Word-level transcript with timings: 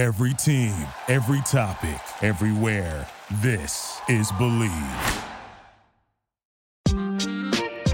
Every 0.00 0.32
team, 0.32 0.74
every 1.08 1.42
topic, 1.42 2.00
everywhere. 2.22 3.06
This 3.42 4.00
is 4.08 4.32
Believe. 4.38 4.70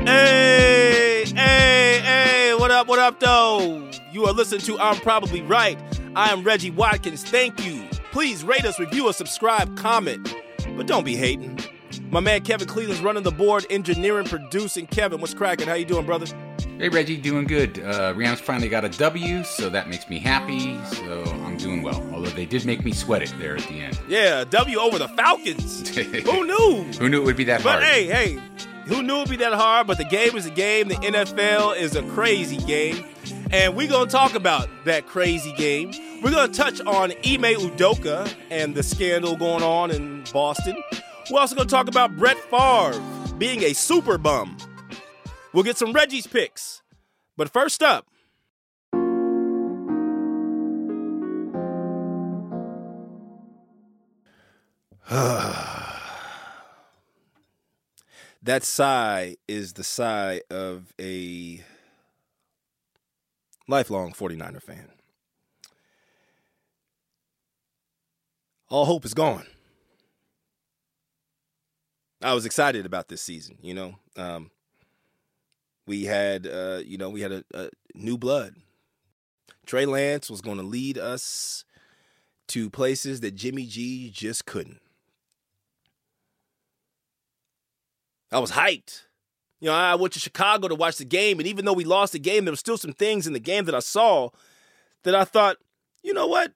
Hey, 0.06 1.24
hey, 1.26 2.00
hey, 2.04 2.54
what 2.56 2.70
up, 2.70 2.86
what 2.86 3.00
up, 3.00 3.18
though? 3.18 3.90
You 4.12 4.24
are 4.24 4.32
listening 4.32 4.60
to 4.60 4.78
I'm 4.78 4.94
Probably 5.00 5.42
Right. 5.42 5.76
I 6.14 6.30
am 6.30 6.44
Reggie 6.44 6.70
Watkins. 6.70 7.24
Thank 7.24 7.66
you. 7.66 7.82
Please 8.12 8.44
rate 8.44 8.64
us, 8.64 8.78
review 8.78 9.08
us, 9.08 9.16
subscribe, 9.16 9.76
comment, 9.76 10.32
but 10.76 10.86
don't 10.86 11.04
be 11.04 11.16
hating. 11.16 11.58
My 12.10 12.20
man 12.20 12.42
Kevin 12.42 12.68
Cleveland's 12.68 13.02
running 13.02 13.24
the 13.24 13.32
board, 13.32 13.66
engineering, 13.68 14.28
producing. 14.28 14.86
Kevin, 14.86 15.20
what's 15.20 15.34
cracking? 15.34 15.66
How 15.66 15.74
you 15.74 15.84
doing, 15.84 16.06
brother? 16.06 16.26
Hey 16.78 16.88
Reggie, 16.88 17.16
doing 17.16 17.46
good. 17.46 17.78
Uh, 17.78 18.12
Rams 18.14 18.38
finally 18.38 18.68
got 18.68 18.84
a 18.84 18.90
W, 18.90 19.42
so 19.42 19.68
that 19.70 19.88
makes 19.88 20.08
me 20.08 20.18
happy. 20.18 20.78
So 20.84 21.22
I'm 21.24 21.35
doing 21.66 21.82
well. 21.82 22.00
Although 22.12 22.30
they 22.30 22.46
did 22.46 22.64
make 22.64 22.84
me 22.84 22.92
sweat 22.92 23.22
it 23.22 23.34
there 23.38 23.56
at 23.56 23.64
the 23.64 23.80
end. 23.80 23.98
Yeah, 24.08 24.44
W 24.44 24.78
over 24.78 24.98
the 24.98 25.08
Falcons. 25.08 25.88
Who 25.96 26.46
knew? 26.46 26.84
Who 26.98 27.08
knew 27.08 27.22
it 27.22 27.24
would 27.24 27.36
be 27.36 27.44
that 27.44 27.62
But 27.64 27.70
hard? 27.70 27.82
But 27.82 27.88
hey, 27.88 28.06
hey, 28.06 28.38
who 28.86 29.02
knew 29.02 29.16
it'd 29.16 29.30
be 29.30 29.36
that 29.38 29.52
hard? 29.52 29.88
But 29.88 29.98
the 29.98 30.04
game 30.04 30.36
is 30.36 30.46
a 30.46 30.50
game. 30.50 30.86
The 30.88 30.94
NFL 30.94 31.76
is 31.76 31.96
a 31.96 32.04
crazy 32.04 32.58
game. 32.58 33.04
And 33.50 33.74
we're 33.74 33.88
going 33.88 34.06
to 34.06 34.12
talk 34.12 34.34
about 34.34 34.68
that 34.84 35.06
crazy 35.06 35.52
game. 35.54 35.92
We're 36.22 36.30
going 36.30 36.52
to 36.52 36.56
touch 36.56 36.80
on 36.82 37.10
Ime 37.10 37.56
Udoka 37.58 38.32
and 38.50 38.74
the 38.76 38.82
scandal 38.84 39.36
going 39.36 39.64
on 39.64 39.90
in 39.90 40.22
Boston. 40.32 40.80
We're 41.30 41.40
also 41.40 41.56
going 41.56 41.66
to 41.66 41.74
talk 41.74 41.88
about 41.88 42.16
Brett 42.16 42.38
Favre 42.38 43.00
being 43.38 43.64
a 43.64 43.72
super 43.72 44.18
bum. 44.18 44.56
We'll 45.52 45.64
get 45.64 45.76
some 45.76 45.92
Reggie's 45.92 46.28
picks. 46.28 46.82
But 47.36 47.52
first 47.52 47.82
up, 47.82 48.06
that 58.42 58.64
sigh 58.64 59.36
is 59.46 59.74
the 59.74 59.84
sigh 59.84 60.40
of 60.50 60.92
a 61.00 61.62
lifelong 63.68 64.12
49er 64.12 64.60
fan. 64.60 64.88
All 68.68 68.84
hope 68.86 69.04
is 69.04 69.14
gone. 69.14 69.46
I 72.20 72.34
was 72.34 72.44
excited 72.44 72.84
about 72.84 73.06
this 73.06 73.22
season, 73.22 73.58
you 73.62 73.74
know. 73.74 73.94
Um, 74.16 74.50
we 75.86 76.06
had, 76.06 76.48
uh, 76.48 76.80
you 76.84 76.98
know, 76.98 77.10
we 77.10 77.20
had 77.20 77.30
a, 77.30 77.44
a 77.54 77.68
new 77.94 78.18
blood. 78.18 78.56
Trey 79.66 79.86
Lance 79.86 80.28
was 80.28 80.40
going 80.40 80.56
to 80.56 80.64
lead 80.64 80.98
us 80.98 81.64
to 82.48 82.70
places 82.70 83.20
that 83.20 83.36
Jimmy 83.36 83.66
G 83.66 84.10
just 84.10 84.46
couldn't. 84.46 84.80
I 88.32 88.38
was 88.38 88.52
hyped. 88.52 89.02
You 89.60 89.68
know, 89.68 89.74
I 89.74 89.94
went 89.94 90.12
to 90.14 90.20
Chicago 90.20 90.68
to 90.68 90.74
watch 90.74 90.98
the 90.98 91.04
game, 91.04 91.38
and 91.38 91.46
even 91.46 91.64
though 91.64 91.72
we 91.72 91.84
lost 91.84 92.12
the 92.12 92.18
game, 92.18 92.44
there 92.44 92.52
were 92.52 92.56
still 92.56 92.76
some 92.76 92.92
things 92.92 93.26
in 93.26 93.32
the 93.32 93.40
game 93.40 93.64
that 93.64 93.74
I 93.74 93.80
saw 93.80 94.30
that 95.04 95.14
I 95.14 95.24
thought, 95.24 95.56
you 96.02 96.12
know 96.12 96.26
what? 96.26 96.52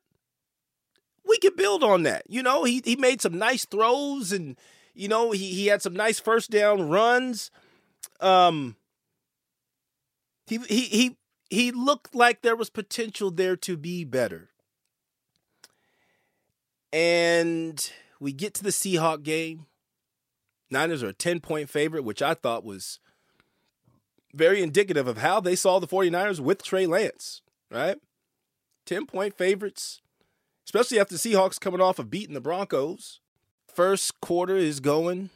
We 1.25 1.39
could 1.39 1.57
build 1.57 1.83
on 1.83 2.03
that. 2.03 2.25
You 2.29 2.43
know, 2.43 2.65
he 2.65 2.83
he 2.85 2.97
made 2.97 3.21
some 3.21 3.39
nice 3.39 3.65
throws 3.65 4.33
and 4.33 4.57
you 4.95 5.09
know, 5.09 5.31
he 5.31 5.55
he 5.55 5.67
had 5.69 5.83
some 5.83 5.95
nice 5.95 6.19
first 6.19 6.51
down 6.51 6.89
runs. 6.89 7.51
Um 8.21 8.77
he 10.47 10.59
he 10.69 10.81
he 10.83 11.17
he 11.49 11.71
looked 11.73 12.15
like 12.15 12.43
there 12.43 12.57
was 12.57 12.71
potential 12.71 13.31
there 13.31 13.57
to 13.57 13.77
be 13.77 14.05
better. 14.05 14.51
And 16.93 17.91
we 18.19 18.33
get 18.33 18.55
to 18.55 18.65
the 18.65 18.71
Seahawk 18.71 19.23
game. 19.23 19.67
Niners 20.71 21.03
are 21.03 21.09
a 21.09 21.13
10 21.13 21.41
point 21.41 21.69
favorite, 21.69 22.05
which 22.05 22.23
I 22.23 22.35
thought 22.35 22.65
was 22.65 23.01
very 24.33 24.63
indicative 24.63 25.09
of 25.09 25.19
how 25.19 25.41
they 25.41 25.57
saw 25.57 25.79
the 25.79 25.89
49ers 25.89 26.41
with 26.41 26.63
Trey 26.63 26.87
Lance, 26.87 27.43
right? 27.71 27.97
10 28.87 29.07
point 29.07 29.37
favorites, 29.37 30.01
especially 30.65 31.01
after 31.01 31.17
Seahawks 31.17 31.61
coming 31.61 31.81
off 31.81 31.99
of 31.99 32.11
beating 32.11 32.35
the 32.35 32.41
Broncos. 32.41 33.21
First 33.73 34.21
quarter 34.21 34.57
is 34.57 34.81
going. 34.81 35.31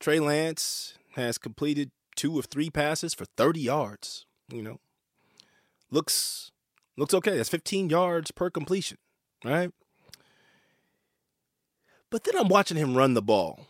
Trey 0.00 0.20
Lance 0.20 0.94
has 1.14 1.38
completed 1.38 1.90
two 2.16 2.38
of 2.38 2.46
three 2.46 2.70
passes 2.70 3.14
for 3.14 3.24
30 3.24 3.60
yards. 3.60 4.26
You 4.48 4.62
know, 4.62 4.80
looks 5.90 6.50
looks 6.96 7.14
okay. 7.14 7.36
That's 7.36 7.48
15 7.48 7.90
yards 7.90 8.30
per 8.30 8.50
completion, 8.50 8.98
right? 9.44 9.70
But 12.10 12.24
then 12.24 12.36
I'm 12.36 12.48
watching 12.48 12.76
him 12.76 12.96
run 12.96 13.14
the 13.14 13.22
ball. 13.22 13.66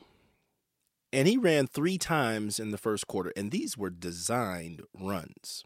And 1.13 1.27
he 1.27 1.37
ran 1.37 1.67
three 1.67 1.97
times 1.97 2.61
in 2.61 2.71
the 2.71 2.79
first 2.79 3.07
quarter, 3.07 3.33
and 3.35 3.51
these 3.51 3.79
were 3.79 3.91
designed 3.91 4.83
runs. 4.99 5.65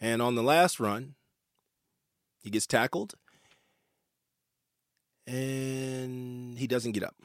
And 0.00 0.22
on 0.22 0.34
the 0.34 0.42
last 0.42 0.80
run, 0.80 1.14
he 2.42 2.48
gets 2.48 2.66
tackled 2.66 3.14
and 5.26 6.58
he 6.58 6.66
doesn't 6.66 6.92
get 6.92 7.04
up. 7.04 7.16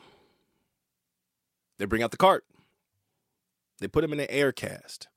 They 1.78 1.85
bring 1.85 2.03
out 2.03 2.12
the 2.12 2.18
cart, 2.18 2.45
they 3.79 3.88
put 3.88 4.03
him 4.03 4.13
in 4.13 4.19
an 4.19 4.28
air 4.29 4.51
cast. 4.51 5.07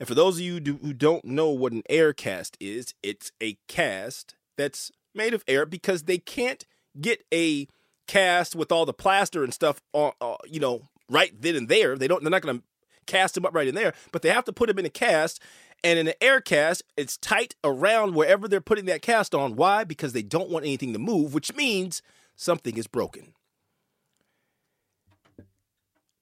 And 0.00 0.08
for 0.08 0.14
those 0.14 0.36
of 0.36 0.40
you 0.40 0.54
who 0.54 0.92
don't 0.92 1.24
know 1.24 1.50
what 1.50 1.72
an 1.72 1.82
air 1.88 2.12
cast 2.12 2.56
is, 2.58 2.94
it's 3.02 3.30
a 3.42 3.56
cast 3.68 4.34
that's 4.56 4.90
made 5.14 5.34
of 5.34 5.44
air 5.46 5.64
because 5.66 6.04
they 6.04 6.18
can't 6.18 6.66
get 7.00 7.24
a 7.32 7.68
cast 8.06 8.54
with 8.54 8.72
all 8.72 8.86
the 8.86 8.92
plaster 8.92 9.44
and 9.44 9.52
stuff 9.52 9.80
on, 9.92 10.12
uh, 10.20 10.36
you 10.46 10.60
know, 10.60 10.88
right 11.08 11.32
then 11.40 11.56
and 11.56 11.68
there. 11.68 11.96
They 11.96 12.08
don't. 12.08 12.22
They're 12.22 12.30
not 12.30 12.42
going 12.42 12.58
to 12.58 12.64
cast 13.06 13.36
him 13.36 13.44
up 13.44 13.54
right 13.54 13.68
in 13.68 13.74
there, 13.74 13.94
but 14.12 14.22
they 14.22 14.30
have 14.30 14.44
to 14.44 14.52
put 14.52 14.70
him 14.70 14.78
in 14.78 14.86
a 14.86 14.90
cast. 14.90 15.40
And 15.84 15.98
in 15.98 16.06
an 16.06 16.14
air 16.20 16.40
cast, 16.40 16.84
it's 16.96 17.16
tight 17.16 17.56
around 17.64 18.14
wherever 18.14 18.46
they're 18.46 18.60
putting 18.60 18.84
that 18.84 19.02
cast 19.02 19.34
on. 19.34 19.56
Why? 19.56 19.82
Because 19.82 20.12
they 20.12 20.22
don't 20.22 20.48
want 20.48 20.64
anything 20.64 20.92
to 20.92 20.98
move, 20.98 21.34
which 21.34 21.54
means 21.54 22.02
something 22.36 22.76
is 22.76 22.86
broken. 22.86 23.34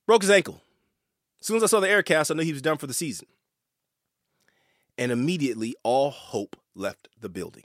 Broke 0.06 0.22
his 0.22 0.30
ankle. 0.30 0.62
As 1.40 1.46
soon 1.46 1.58
as 1.58 1.62
I 1.62 1.66
saw 1.66 1.80
the 1.80 1.88
air 1.88 2.02
cast, 2.02 2.30
I 2.30 2.34
knew 2.34 2.42
he 2.42 2.52
was 2.52 2.62
done 2.62 2.78
for 2.78 2.86
the 2.86 2.94
season. 2.94 3.28
And 4.96 5.12
immediately, 5.12 5.76
all 5.82 6.10
hope 6.10 6.56
left 6.74 7.08
the 7.18 7.28
building. 7.28 7.64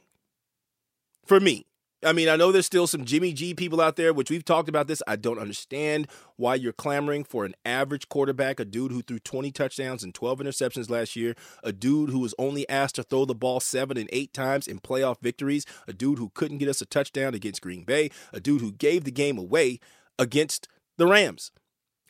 For 1.25 1.39
me, 1.39 1.65
I 2.05 2.13
mean, 2.13 2.29
I 2.29 2.35
know 2.35 2.51
there's 2.51 2.67
still 2.67 2.85
some 2.85 3.03
Jimmy 3.03 3.33
G 3.33 3.55
people 3.55 3.81
out 3.81 3.95
there, 3.95 4.13
which 4.13 4.29
we've 4.29 4.45
talked 4.45 4.69
about 4.69 4.87
this. 4.87 5.01
I 5.07 5.15
don't 5.15 5.39
understand 5.39 6.07
why 6.35 6.53
you're 6.53 6.71
clamoring 6.71 7.23
for 7.23 7.45
an 7.45 7.55
average 7.65 8.09
quarterback, 8.09 8.59
a 8.59 8.65
dude 8.65 8.91
who 8.91 9.01
threw 9.01 9.17
20 9.17 9.51
touchdowns 9.51 10.03
and 10.03 10.13
12 10.13 10.39
interceptions 10.39 10.89
last 10.89 11.15
year, 11.15 11.35
a 11.63 11.71
dude 11.71 12.11
who 12.11 12.19
was 12.19 12.35
only 12.37 12.69
asked 12.69 12.95
to 12.95 13.03
throw 13.03 13.25
the 13.25 13.33
ball 13.33 13.59
seven 13.59 13.97
and 13.97 14.07
eight 14.13 14.33
times 14.33 14.67
in 14.67 14.79
playoff 14.79 15.19
victories, 15.19 15.65
a 15.87 15.93
dude 15.93 16.19
who 16.19 16.29
couldn't 16.35 16.59
get 16.59 16.69
us 16.69 16.81
a 16.81 16.85
touchdown 16.85 17.33
against 17.33 17.61
Green 17.61 17.83
Bay, 17.83 18.11
a 18.31 18.39
dude 18.39 18.61
who 18.61 18.71
gave 18.71 19.03
the 19.03 19.11
game 19.11 19.39
away 19.39 19.79
against 20.19 20.67
the 20.97 21.07
Rams, 21.07 21.51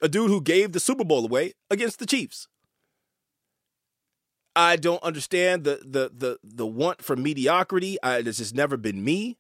a 0.02 0.10
dude 0.10 0.30
who 0.30 0.42
gave 0.42 0.74
the 0.74 0.80
Super 0.82 1.06
Bowl 1.06 1.24
away 1.24 1.54
against 1.72 2.00
the 2.00 2.06
Chiefs. 2.06 2.50
I 4.58 4.78
don't 4.78 5.04
understand 5.04 5.66
the 5.66 5.82
the 5.86 6.12
the 6.14 6.38
the 6.42 6.66
want 6.66 7.02
for 7.02 7.18
mediocrity. 7.18 7.98
I, 8.02 8.20
it's 8.20 8.38
just 8.38 8.56
never 8.56 8.78
been 8.78 9.04
me. 9.04 9.38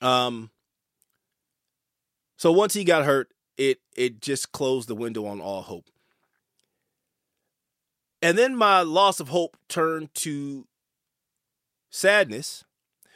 Um, 0.00 0.50
so 2.36 2.52
once 2.52 2.74
he 2.74 2.84
got 2.84 3.04
hurt, 3.04 3.28
it 3.56 3.80
it 3.96 4.20
just 4.20 4.52
closed 4.52 4.88
the 4.88 4.94
window 4.94 5.26
on 5.26 5.40
all 5.40 5.62
hope. 5.62 5.86
And 8.22 8.36
then 8.36 8.56
my 8.56 8.82
loss 8.82 9.20
of 9.20 9.28
hope 9.28 9.56
turned 9.68 10.14
to 10.16 10.66
sadness 11.90 12.64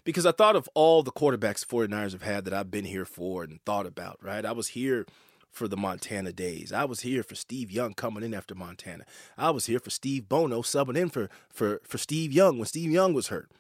because 0.04 0.26
I 0.26 0.32
thought 0.32 0.56
of 0.56 0.68
all 0.74 1.02
the 1.02 1.12
quarterbacks 1.12 1.66
the 1.66 1.74
49ers 1.74 2.12
have 2.12 2.22
had 2.22 2.44
that 2.44 2.54
I've 2.54 2.71
been 2.71 2.84
here 2.84 3.04
for 3.04 3.42
and 3.42 3.60
thought 3.65 3.86
about, 3.86 4.18
right? 4.22 4.44
I 4.44 4.53
was 4.53 4.68
here 4.68 5.06
for 5.50 5.68
the 5.68 5.76
Montana 5.76 6.33
days. 6.33 6.72
I 6.72 6.84
was 6.84 7.00
here 7.00 7.22
for 7.22 7.34
Steve 7.34 7.71
Young 7.71 7.94
coming 7.94 8.22
in 8.22 8.34
after 8.34 8.54
Montana. 8.54 9.04
I 9.36 9.50
was 9.50 9.66
here 9.66 9.80
for 9.80 9.91
Steve 9.91 10.28
Bono 10.28 10.62
subbing 10.62 10.97
in 10.97 11.09
for 11.09 11.28
for 11.48 11.80
for 11.84 11.98
Steve 11.98 12.33
Young 12.33 12.59
when 12.59 12.66
Steve 12.66 12.91
Young 12.91 13.12
was 13.12 13.28
hurt. 13.28 13.50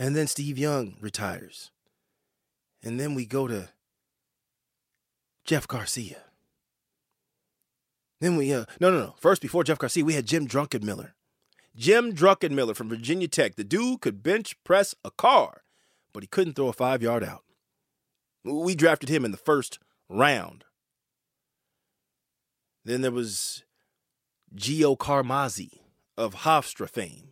And 0.00 0.16
then 0.16 0.26
Steve 0.26 0.56
Young 0.56 0.96
retires. 0.98 1.70
And 2.82 2.98
then 2.98 3.14
we 3.14 3.26
go 3.26 3.46
to 3.46 3.68
Jeff 5.44 5.68
Garcia. 5.68 6.22
Then 8.18 8.36
we 8.36 8.50
uh 8.50 8.64
no 8.80 8.90
no 8.90 8.98
no. 8.98 9.14
First 9.18 9.42
before 9.42 9.62
Jeff 9.62 9.78
Garcia, 9.78 10.02
we 10.02 10.14
had 10.14 10.24
Jim 10.24 10.48
Druckenmiller. 10.48 11.12
Jim 11.76 12.14
Druckenmiller 12.14 12.74
from 12.74 12.88
Virginia 12.88 13.28
Tech. 13.28 13.56
The 13.56 13.64
dude 13.64 14.00
could 14.00 14.22
bench 14.22 14.56
press 14.64 14.94
a 15.04 15.10
car, 15.10 15.64
but 16.14 16.22
he 16.22 16.26
couldn't 16.26 16.54
throw 16.54 16.68
a 16.68 16.74
5-yard 16.74 17.22
out. 17.22 17.44
We 18.42 18.74
drafted 18.74 19.10
him 19.10 19.26
in 19.26 19.32
the 19.32 19.36
first 19.36 19.78
round. 20.08 20.64
Then 22.86 23.02
there 23.02 23.10
was 23.10 23.64
Gio 24.56 24.96
Carmazzi 24.96 25.80
of 26.16 26.36
Hofstra 26.36 26.88
fame. 26.88 27.29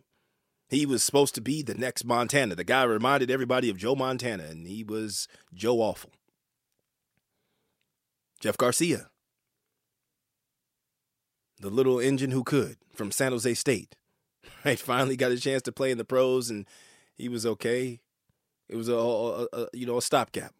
He 0.69 0.85
was 0.85 1.03
supposed 1.03 1.33
to 1.35 1.41
be 1.41 1.63
the 1.63 1.73
next 1.73 2.05
Montana. 2.05 2.53
The 2.55 2.63
guy 2.63 2.83
reminded 2.83 3.31
everybody 3.31 3.69
of 3.69 3.77
Joe 3.77 3.95
Montana, 3.95 4.43
and 4.43 4.67
he 4.67 4.83
was 4.83 5.27
Joe 5.53 5.77
Awful. 5.81 6.11
Jeff 8.39 8.55
Garcia, 8.55 9.09
the 11.59 11.69
little 11.69 11.99
engine 11.99 12.31
who 12.31 12.43
could 12.43 12.77
from 12.93 13.11
San 13.11 13.31
Jose 13.31 13.53
State, 13.55 13.95
right? 14.65 14.79
Finally 14.79 15.17
got 15.17 15.31
a 15.31 15.39
chance 15.39 15.61
to 15.63 15.71
play 15.71 15.91
in 15.91 15.97
the 15.97 16.05
pros, 16.05 16.49
and 16.49 16.65
he 17.17 17.27
was 17.27 17.45
okay. 17.45 17.99
It 18.69 18.75
was 18.75 18.87
a, 18.87 18.95
a, 18.95 19.47
a 19.51 19.67
you 19.73 19.85
know 19.85 19.97
a 19.97 20.01
stopgap. 20.01 20.53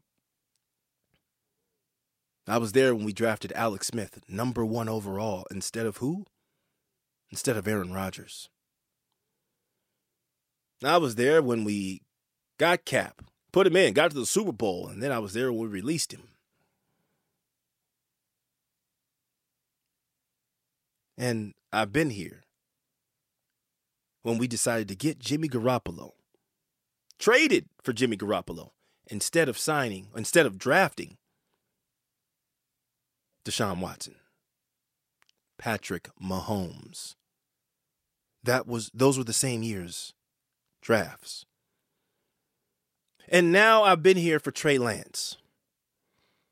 I 2.48 2.58
was 2.58 2.72
there 2.72 2.96
when 2.96 3.06
we 3.06 3.14
drafted 3.14 3.54
Alex 3.54 3.88
Smith, 3.88 4.24
number 4.28 4.66
one 4.66 4.90
overall, 4.90 5.46
instead 5.52 5.86
of 5.86 5.98
who? 5.98 6.26
Instead 7.30 7.56
of 7.56 7.68
Aaron 7.68 7.94
Rodgers. 7.94 8.50
I 10.84 10.98
was 10.98 11.16
there 11.16 11.42
when 11.42 11.64
we 11.64 12.02
got 12.58 12.86
Cap, 12.86 13.22
put 13.52 13.68
him 13.68 13.76
in, 13.76 13.94
got 13.94 14.12
to 14.12 14.18
the 14.18 14.26
Super 14.26 14.52
Bowl, 14.52 14.88
and 14.88 15.04
then 15.04 15.12
I 15.12 15.20
was 15.20 15.34
there 15.34 15.52
when 15.52 15.62
we 15.62 15.68
released 15.68 16.14
him. 16.14 16.24
And 21.18 21.54
I've 21.74 21.92
been 21.92 22.12
here 22.12 22.46
when 24.22 24.38
we 24.38 24.48
decided 24.48 24.88
to 24.88 24.96
get 24.96 25.20
Jimmy 25.20 25.50
Garoppolo, 25.50 26.12
traded 27.18 27.66
for 27.84 27.92
Jimmy 27.92 28.16
Garoppolo 28.16 28.72
instead 29.08 29.50
of 29.50 29.58
signing, 29.58 30.08
instead 30.16 30.46
of 30.46 30.58
drafting 30.58 31.18
Deshaun 33.44 33.80
Watson, 33.80 34.16
Patrick 35.58 36.10
Mahomes. 36.22 37.16
That 38.44 38.66
was 38.66 38.90
those 38.94 39.18
were 39.18 39.26
the 39.26 39.34
same 39.34 39.64
years 39.64 40.14
drafts. 40.82 41.46
And 43.28 43.52
now 43.52 43.84
I've 43.84 44.02
been 44.02 44.18
here 44.18 44.40
for 44.40 44.52
Trey 44.52 44.78
Lance, 44.78 45.38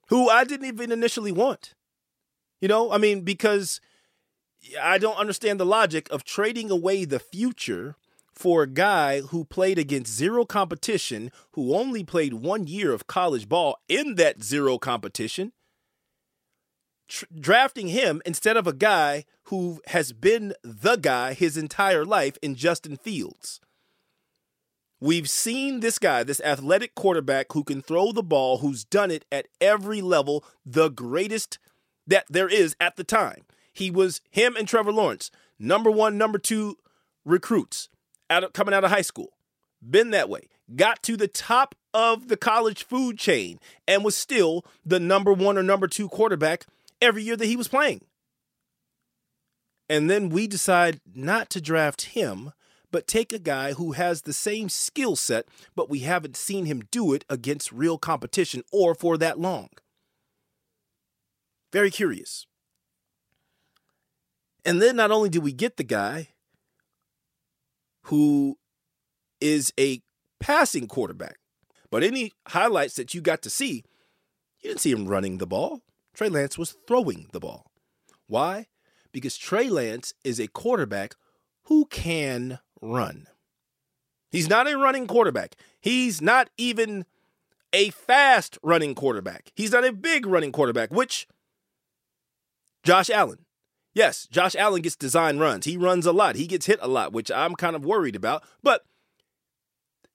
who 0.10 0.30
I 0.30 0.44
didn't 0.44 0.68
even 0.68 0.92
initially 0.92 1.32
want. 1.32 1.74
You 2.62 2.68
know, 2.68 2.92
I 2.92 2.98
mean, 2.98 3.22
because 3.22 3.82
I 4.82 4.98
don't 4.98 5.18
understand 5.18 5.60
the 5.60 5.66
logic 5.66 6.08
of 6.12 6.24
trading 6.24 6.70
away 6.70 7.06
the 7.06 7.20
future 7.20 7.96
for 8.34 8.64
a 8.64 8.68
guy 8.68 9.22
who 9.22 9.46
played 9.46 9.80
against 9.80 10.14
zero 10.14 10.46
competition, 10.46 11.32
who 11.54 11.76
only 11.76 12.04
played 12.04 12.36
one 12.36 12.68
year 12.68 12.94
of 12.94 13.08
college 13.08 13.50
ball 13.50 13.78
in 13.88 14.16
that 14.16 14.44
zero 14.44 14.78
competition, 14.78 15.54
tr- 17.08 17.26
drafting 17.40 17.88
him 17.88 18.22
instead 18.26 18.56
of 18.56 18.68
a 18.68 18.74
guy 18.74 19.26
who 19.46 19.82
has 19.88 20.14
been 20.14 20.54
the 20.64 20.98
guy 20.98 21.34
his 21.34 21.58
entire 21.58 22.06
life 22.06 22.38
in 22.44 22.54
Justin 22.54 22.96
Fields. 22.98 23.60
We've 25.00 25.30
seen 25.30 25.80
this 25.80 26.00
guy, 26.00 26.24
this 26.24 26.42
athletic 26.42 26.96
quarterback 26.96 27.54
who 27.54 27.64
can 27.64 27.82
throw 27.82 28.12
the 28.12 28.24
ball, 28.24 28.60
who's 28.60 28.84
done 28.84 29.12
it 29.12 29.26
at 29.32 29.48
every 29.62 30.02
level, 30.02 30.44
the 30.66 30.90
greatest 30.90 31.60
that 32.08 32.26
there 32.30 32.50
is 32.50 32.76
at 32.82 32.96
the 32.96 33.04
time. 33.04 33.44
He 33.72 33.92
was 33.92 34.22
him 34.32 34.56
and 34.56 34.68
Trevor 34.68 34.92
Lawrence, 34.92 35.30
number 35.60 35.92
one, 35.92 36.18
number 36.18 36.40
two 36.40 36.78
recruits 37.26 37.90
out 38.30 38.44
of, 38.44 38.54
coming 38.54 38.74
out 38.74 38.84
of 38.84 38.90
high 38.90 39.02
school. 39.02 39.34
Been 39.88 40.10
that 40.12 40.30
way. 40.30 40.48
Got 40.76 41.04
to 41.04 41.16
the 41.16 41.28
top 41.28 41.76
of 41.94 42.28
the 42.28 42.38
college 42.38 42.84
food 42.84 43.20
chain 43.20 43.60
and 43.88 44.04
was 44.04 44.16
still 44.16 44.66
the 44.84 45.00
number 45.00 45.32
one 45.32 45.58
or 45.58 45.64
number 45.64 45.88
two 45.88 46.10
quarterback 46.10 46.66
every 47.02 47.22
year 47.22 47.36
that 47.38 47.46
he 47.46 47.56
was 47.56 47.68
playing. 47.68 48.02
And 49.90 50.10
then 50.10 50.30
we 50.30 50.48
decide 50.48 51.00
not 51.14 51.50
to 51.52 51.62
draft 51.62 52.02
him 52.02 52.52
but 52.92 53.08
take 53.08 53.34
a 53.34 53.40
guy 53.40 53.74
who 53.74 53.92
has 53.94 54.22
the 54.22 54.34
same 54.34 54.70
skill 54.70 55.16
set, 55.16 55.46
but 55.76 55.90
we 55.90 56.00
haven't 56.00 56.38
seen 56.38 56.66
him 56.66 56.84
do 56.92 57.14
it 57.14 57.26
against 57.30 57.72
real 57.72 57.98
competition 57.98 58.64
or 58.72 58.96
for 58.96 59.18
that 59.18 59.40
long. 59.40 59.70
Very 61.74 61.92
curious. 61.92 62.46
And 64.66 64.82
then 64.82 64.96
not 64.96 65.12
only 65.12 65.30
do 65.30 65.42
we 65.42 65.54
get 65.54 65.78
the 65.78 65.84
guy 65.84 66.30
who 68.04 68.58
is 69.40 69.74
a 69.80 70.02
passing 70.40 70.88
quarterback, 70.88 71.38
but 71.90 72.04
any 72.04 72.34
highlights 72.50 72.96
that 72.96 73.14
you 73.14 73.22
got 73.22 73.42
to 73.44 73.50
see, 73.50 73.84
you 74.60 74.70
didn't 74.70 74.82
see 74.82 74.92
him 74.92 75.08
running 75.08 75.38
the 75.38 75.48
ball. 75.48 75.82
Trey 76.14 76.30
Lance 76.30 76.58
was 76.58 76.76
throwing 76.88 77.28
the 77.32 77.40
ball. 77.40 77.72
Why? 78.28 78.68
Because 79.12 79.38
Trey 79.38 79.70
Lance 79.70 80.14
is 80.24 80.40
a 80.40 80.48
quarterback 80.48 81.16
who 81.66 81.86
can 81.86 82.60
run. 82.82 83.28
He's 84.32 84.50
not 84.50 84.70
a 84.70 84.78
running 84.78 85.08
quarterback. 85.08 85.56
He's 85.80 86.22
not 86.22 86.50
even 86.58 87.06
a 87.74 87.90
fast 87.92 88.58
running 88.62 88.96
quarterback. 88.96 89.52
He's 89.56 89.72
not 89.72 89.86
a 89.86 89.94
big 89.94 90.26
running 90.26 90.52
quarterback, 90.52 90.92
which 90.92 91.28
Josh 92.84 93.10
Allen. 93.10 93.46
Yes, 93.94 94.28
Josh 94.28 94.56
Allen 94.56 94.82
gets 94.82 94.96
design 94.96 95.40
runs. 95.40 95.66
He 95.66 95.76
runs 95.76 96.06
a 96.06 96.12
lot. 96.12 96.36
He 96.36 96.46
gets 96.46 96.68
hit 96.68 96.80
a 96.82 96.88
lot, 96.88 97.14
which 97.14 97.32
I'm 97.32 97.56
kind 97.56 97.76
of 97.76 97.84
worried 97.84 98.16
about, 98.16 98.44
but 98.62 98.84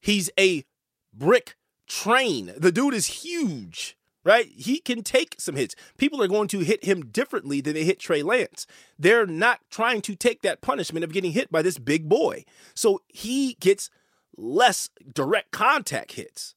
he's 0.01 0.31
a 0.39 0.65
brick 1.13 1.57
train. 1.89 2.53
The 2.57 2.73
dude 2.73 2.95
is 2.95 3.07
huge 3.07 3.97
right? 4.25 4.47
He 4.47 4.79
can 4.79 5.03
take 5.03 5.37
some 5.39 5.57
hits. 5.57 5.75
People 5.99 6.23
are 6.23 6.29
going 6.29 6.49
to 6.49 6.61
hit 6.61 6.85
him 6.85 7.07
differently 7.07 7.61
than 7.61 7.75
they 7.75 7.85
hit 7.85 7.99
Trey 7.99 8.23
Lance. 8.23 8.67
They're 8.99 9.27
not 9.27 9.61
trying 9.71 10.01
to 10.03 10.15
take 10.15 10.43
that 10.43 10.61
punishment 10.61 11.05
of 11.05 11.13
getting 11.13 11.33
hit 11.33 11.51
by 11.51 11.63
this 11.63 11.79
big 11.79 12.09
boy. 12.09 12.45
So 12.75 13.01
he 13.09 13.57
gets 13.61 13.91
less 14.37 14.89
direct 15.13 15.51
contact 15.51 16.13
hits. 16.13 16.55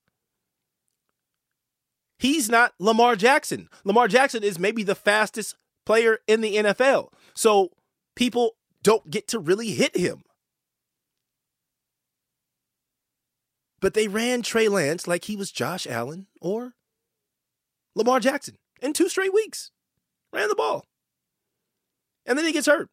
He's 2.18 2.50
not 2.50 2.74
Lamar 2.80 3.16
Jackson. 3.16 3.68
Lamar 3.84 4.08
Jackson 4.08 4.44
is 4.44 4.58
maybe 4.58 4.84
the 4.84 4.96
fastest 4.96 5.56
player 5.86 6.20
in 6.28 6.42
the 6.42 6.56
NFL. 6.56 7.10
So 7.34 7.72
people 8.16 8.52
don't 8.84 9.10
get 9.10 9.28
to 9.30 9.40
really 9.40 9.72
hit 9.72 9.98
him. 9.98 10.24
But 13.82 13.94
they 13.94 14.08
ran 14.08 14.42
Trey 14.42 14.68
Lance 14.68 15.08
like 15.08 15.26
he 15.26 15.36
was 15.36 15.52
Josh 15.52 15.86
Allen 15.86 16.28
or 16.40 16.75
Lamar 17.96 18.20
Jackson 18.20 18.58
in 18.82 18.94
two 18.94 19.10
straight 19.10 19.34
weeks. 19.34 19.72
Ran 20.34 20.50
the 20.50 20.56
ball. 20.56 20.86
And 22.26 22.38
then 22.38 22.46
he 22.46 22.52
gets 22.52 22.68
hurt. 22.68 22.90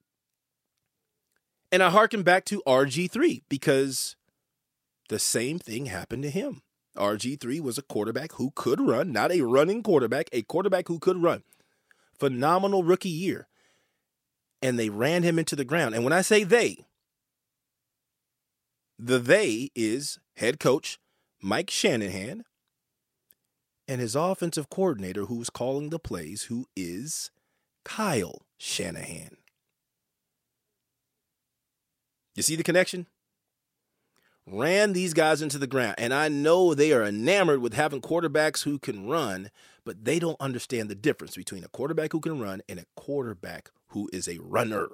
And 1.71 1.83
I 1.83 1.91
harken 1.91 2.23
back 2.23 2.45
to 2.47 2.63
RG3 2.67 3.43
because 3.49 4.17
the 5.09 5.19
same 5.19 5.59
thing 5.59 5.87
happened 5.87 6.23
to 6.23 6.31
him. 6.31 6.63
RG3 6.97 7.61
was 7.61 7.79
a 7.79 7.83
quarterback 7.83 8.33
who 8.33 8.53
could 8.55 8.81
run, 8.81 9.13
not 9.13 9.33
a 9.33 9.41
running 9.41 9.83
quarterback, 9.83 10.29
a 10.33 10.43
quarterback 10.43 10.89
who 10.89 10.99
could 10.99 11.23
run. 11.23 11.43
Phenomenal 12.19 12.85
rookie 12.85 13.09
year. 13.09 13.49
And 14.61 14.79
they 14.79 14.91
ran 14.91 15.23
him 15.23 15.39
into 15.39 15.57
the 15.57 15.65
ground. 15.65 15.95
And 15.95 16.05
when 16.05 16.13
I 16.13 16.21
say 16.21 16.45
they, 16.45 16.85
the 18.99 19.19
they 19.19 19.71
is 19.75 20.19
head 20.37 20.61
coach 20.61 20.99
Mike 21.41 21.71
Shanahan 21.71 22.45
and 23.89 24.01
his 24.01 24.15
offensive 24.15 24.71
coordinator, 24.71 25.27
who's 25.27 25.51
calling 25.51 25.91
the 25.91 25.99
plays, 25.99 26.45
who 26.45 26.67
is 26.77 27.31
Kyle 27.85 28.43
Shanahan. 28.59 29.37
You 32.35 32.43
see 32.43 32.57
the 32.57 32.63
connection? 32.63 33.07
Ran 34.47 34.93
these 34.93 35.15
guys 35.15 35.43
into 35.43 35.59
the 35.59 35.67
ground. 35.67 35.97
And 35.99 36.13
I 36.13 36.29
know 36.29 36.75
they 36.75 36.93
are 36.93 37.05
enamored 37.05 37.61
with 37.61 37.75
having 37.75 38.01
quarterbacks 38.01 38.65
who 38.65 38.79
can 38.79 39.07
run, 39.07 39.51
but 39.85 40.05
they 40.05 40.19
don't 40.19 40.41
understand 40.41 40.89
the 40.89 40.95
difference 40.95 41.37
between 41.37 41.63
a 41.63 41.69
quarterback 41.69 42.13
who 42.13 42.21
can 42.21 42.41
run 42.41 42.63
and 42.69 42.81
a 42.81 42.87
quarterback 42.97 43.71
who 43.89 44.09
is 44.13 44.27
a 44.27 44.39
runner. 44.39 44.89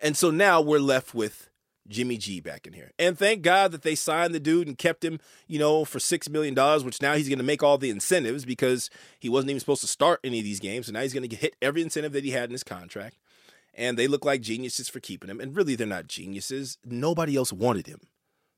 And 0.00 0.16
so 0.16 0.30
now 0.30 0.60
we're 0.60 0.78
left 0.78 1.14
with 1.14 1.49
Jimmy 1.90 2.16
G 2.16 2.40
back 2.40 2.66
in 2.66 2.72
here. 2.72 2.92
And 2.98 3.18
thank 3.18 3.42
God 3.42 3.72
that 3.72 3.82
they 3.82 3.94
signed 3.94 4.34
the 4.34 4.40
dude 4.40 4.68
and 4.68 4.78
kept 4.78 5.04
him, 5.04 5.20
you 5.46 5.58
know, 5.58 5.84
for 5.84 5.98
$6 5.98 6.30
million, 6.30 6.54
which 6.84 7.02
now 7.02 7.14
he's 7.14 7.28
going 7.28 7.38
to 7.38 7.44
make 7.44 7.62
all 7.62 7.76
the 7.76 7.90
incentives 7.90 8.44
because 8.44 8.88
he 9.18 9.28
wasn't 9.28 9.50
even 9.50 9.60
supposed 9.60 9.82
to 9.82 9.86
start 9.86 10.20
any 10.24 10.38
of 10.38 10.44
these 10.44 10.60
games. 10.60 10.86
So 10.86 10.92
now 10.92 11.00
he's 11.02 11.12
going 11.12 11.28
to 11.28 11.36
hit 11.36 11.56
every 11.60 11.82
incentive 11.82 12.12
that 12.12 12.24
he 12.24 12.30
had 12.30 12.44
in 12.44 12.52
his 12.52 12.64
contract. 12.64 13.16
And 13.74 13.98
they 13.98 14.08
look 14.08 14.24
like 14.24 14.40
geniuses 14.40 14.88
for 14.88 15.00
keeping 15.00 15.28
him. 15.28 15.40
And 15.40 15.54
really, 15.54 15.74
they're 15.74 15.86
not 15.86 16.06
geniuses. 16.06 16.78
Nobody 16.84 17.36
else 17.36 17.52
wanted 17.52 17.86
him. 17.86 18.00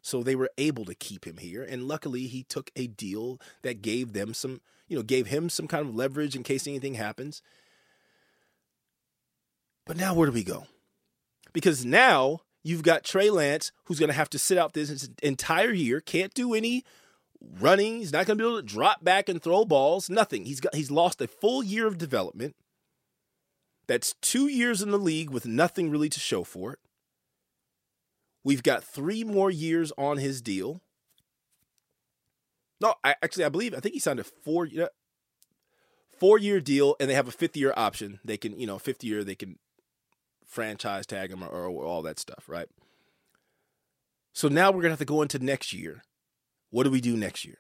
So 0.03 0.23
they 0.23 0.35
were 0.35 0.51
able 0.59 0.85
to 0.85 0.95
keep 0.95 1.27
him 1.27 1.39
here. 1.39 1.63
And 1.63 1.89
luckily, 1.89 2.27
he 2.27 2.43
took 2.43 2.71
a 2.77 2.87
deal 2.87 3.41
that 3.63 3.83
gave 3.83 4.13
them 4.13 4.35
some, 4.35 4.61
you 4.89 4.97
know, 4.97 5.03
gave 5.03 5.29
him 5.29 5.49
some 5.49 5.69
kind 5.69 5.87
of 5.87 5.95
leverage 5.95 6.35
in 6.35 6.43
case 6.43 6.67
anything 6.67 6.95
happens. 6.95 7.41
But 9.87 9.97
now, 9.97 10.15
where 10.15 10.27
do 10.27 10.33
we 10.33 10.45
go? 10.45 10.67
Because 11.53 11.85
now 11.85 12.41
You've 12.63 12.83
got 12.83 13.05
Trey 13.05 13.31
Lance, 13.31 13.73
who's 13.85 13.99
going 13.99 14.09
to 14.09 14.15
have 14.15 14.31
to 14.31 14.39
sit 14.39 14.59
out 14.59 14.73
this 14.73 15.09
entire 15.23 15.73
year, 15.73 16.01
can't 16.01 16.33
do 16.33 16.55
any 16.55 16.85
running. 17.59 17.99
He's 17.99 18.13
not 18.13 18.27
going 18.27 18.39
to 18.39 18.45
be 18.45 18.49
able 18.49 18.61
to 18.61 18.67
drop 18.67 19.03
back 19.03 19.29
and 19.29 19.43
throw 19.43 19.65
balls. 19.65 20.09
Nothing. 20.09 20.45
He's 20.45 20.61
got 20.61 20.75
he's 20.75 20.91
lost 20.91 21.21
a 21.21 21.27
full 21.27 21.63
year 21.63 21.87
of 21.87 21.99
development. 21.99 22.55
That's 23.89 24.15
two 24.23 24.47
years 24.47 24.81
in 24.81 24.91
the 24.91 24.99
league 24.99 25.31
with 25.31 25.45
nothing 25.45 25.91
really 25.91 26.09
to 26.09 26.21
show 26.21 26.45
for 26.45 26.73
it. 26.73 26.79
We've 28.45 28.63
got 28.63 28.85
three 28.85 29.25
more 29.25 29.51
years 29.51 29.93
on 29.99 30.19
his 30.19 30.41
deal. 30.41 30.81
No, 32.81 32.95
I, 33.05 33.15
actually, 33.23 33.45
I 33.45 33.49
believe 33.49 33.75
I 33.75 33.81
think 33.81 33.95
he 33.95 34.01
signed 34.01 34.21
a 34.21 34.25
four 34.25 34.69
four 36.19 36.39
year 36.39 36.61
deal, 36.61 36.97
and 37.01 37.11
they 37.11 37.15
have 37.15 37.29
a 37.29 37.33
fifth 37.33 37.57
year 37.57 37.73
option. 37.77 38.21
They 38.25 38.37
can, 38.37 38.59
you 38.59 38.67
know, 38.67 38.79
fifth 38.79 39.03
year 39.05 39.25
they 39.25 39.35
can 39.35 39.59
franchise 40.53 41.07
tag 41.07 41.31
him 41.31 41.43
or, 41.43 41.49
or 41.49 41.85
all 41.85 42.03
that 42.03 42.19
stuff, 42.19 42.45
right? 42.47 42.69
So 44.33 44.49
now 44.49 44.71
we're 44.71 44.83
gonna 44.83 44.93
have 44.93 44.99
to 44.99 45.05
go 45.05 45.23
into 45.23 45.39
next 45.39 45.73
year. 45.73 46.03
What 46.71 46.85
do 46.85 46.91
we 46.91 47.01
do 47.01 47.17
next 47.17 47.45
year? 47.45 47.59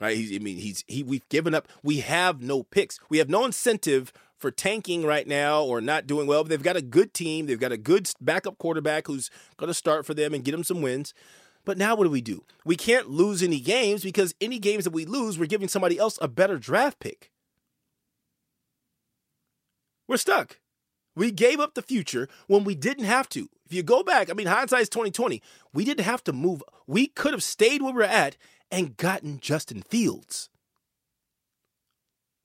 Right? 0.00 0.16
I 0.16 0.38
mean, 0.38 0.58
he's 0.58 0.84
he. 0.86 1.02
We've 1.02 1.28
given 1.28 1.54
up. 1.54 1.68
We 1.82 2.00
have 2.00 2.40
no 2.40 2.62
picks. 2.62 3.00
We 3.10 3.18
have 3.18 3.28
no 3.28 3.44
incentive 3.44 4.12
for 4.36 4.52
tanking 4.52 5.04
right 5.04 5.26
now 5.26 5.64
or 5.64 5.80
not 5.80 6.06
doing 6.06 6.28
well. 6.28 6.44
But 6.44 6.50
they've 6.50 6.62
got 6.62 6.76
a 6.76 6.82
good 6.82 7.12
team. 7.12 7.46
They've 7.46 7.58
got 7.58 7.72
a 7.72 7.76
good 7.76 8.08
backup 8.20 8.58
quarterback 8.58 9.08
who's 9.08 9.28
going 9.56 9.68
to 9.68 9.74
start 9.74 10.06
for 10.06 10.14
them 10.14 10.34
and 10.34 10.44
get 10.44 10.52
them 10.52 10.62
some 10.62 10.82
wins. 10.82 11.12
But 11.64 11.78
now 11.78 11.96
what 11.96 12.04
do 12.04 12.10
we 12.10 12.20
do? 12.20 12.44
We 12.64 12.76
can't 12.76 13.10
lose 13.10 13.42
any 13.42 13.58
games 13.58 14.04
because 14.04 14.34
any 14.40 14.60
games 14.60 14.84
that 14.84 14.92
we 14.92 15.04
lose, 15.04 15.36
we're 15.36 15.46
giving 15.46 15.68
somebody 15.68 15.98
else 15.98 16.16
a 16.22 16.28
better 16.28 16.58
draft 16.58 17.00
pick. 17.00 17.32
We're 20.06 20.16
stuck. 20.16 20.60
We 21.18 21.32
gave 21.32 21.58
up 21.58 21.74
the 21.74 21.82
future 21.82 22.28
when 22.46 22.62
we 22.62 22.76
didn't 22.76 23.04
have 23.04 23.28
to. 23.30 23.48
If 23.66 23.72
you 23.72 23.82
go 23.82 24.04
back, 24.04 24.30
I 24.30 24.34
mean, 24.34 24.46
hindsight's 24.46 24.88
2020. 24.88 25.42
We 25.74 25.84
didn't 25.84 26.04
have 26.04 26.22
to 26.24 26.32
move. 26.32 26.62
We 26.86 27.08
could 27.08 27.32
have 27.32 27.42
stayed 27.42 27.82
where 27.82 27.92
we're 27.92 28.02
at 28.02 28.36
and 28.70 28.96
gotten 28.96 29.40
Justin 29.40 29.82
Fields. 29.82 30.48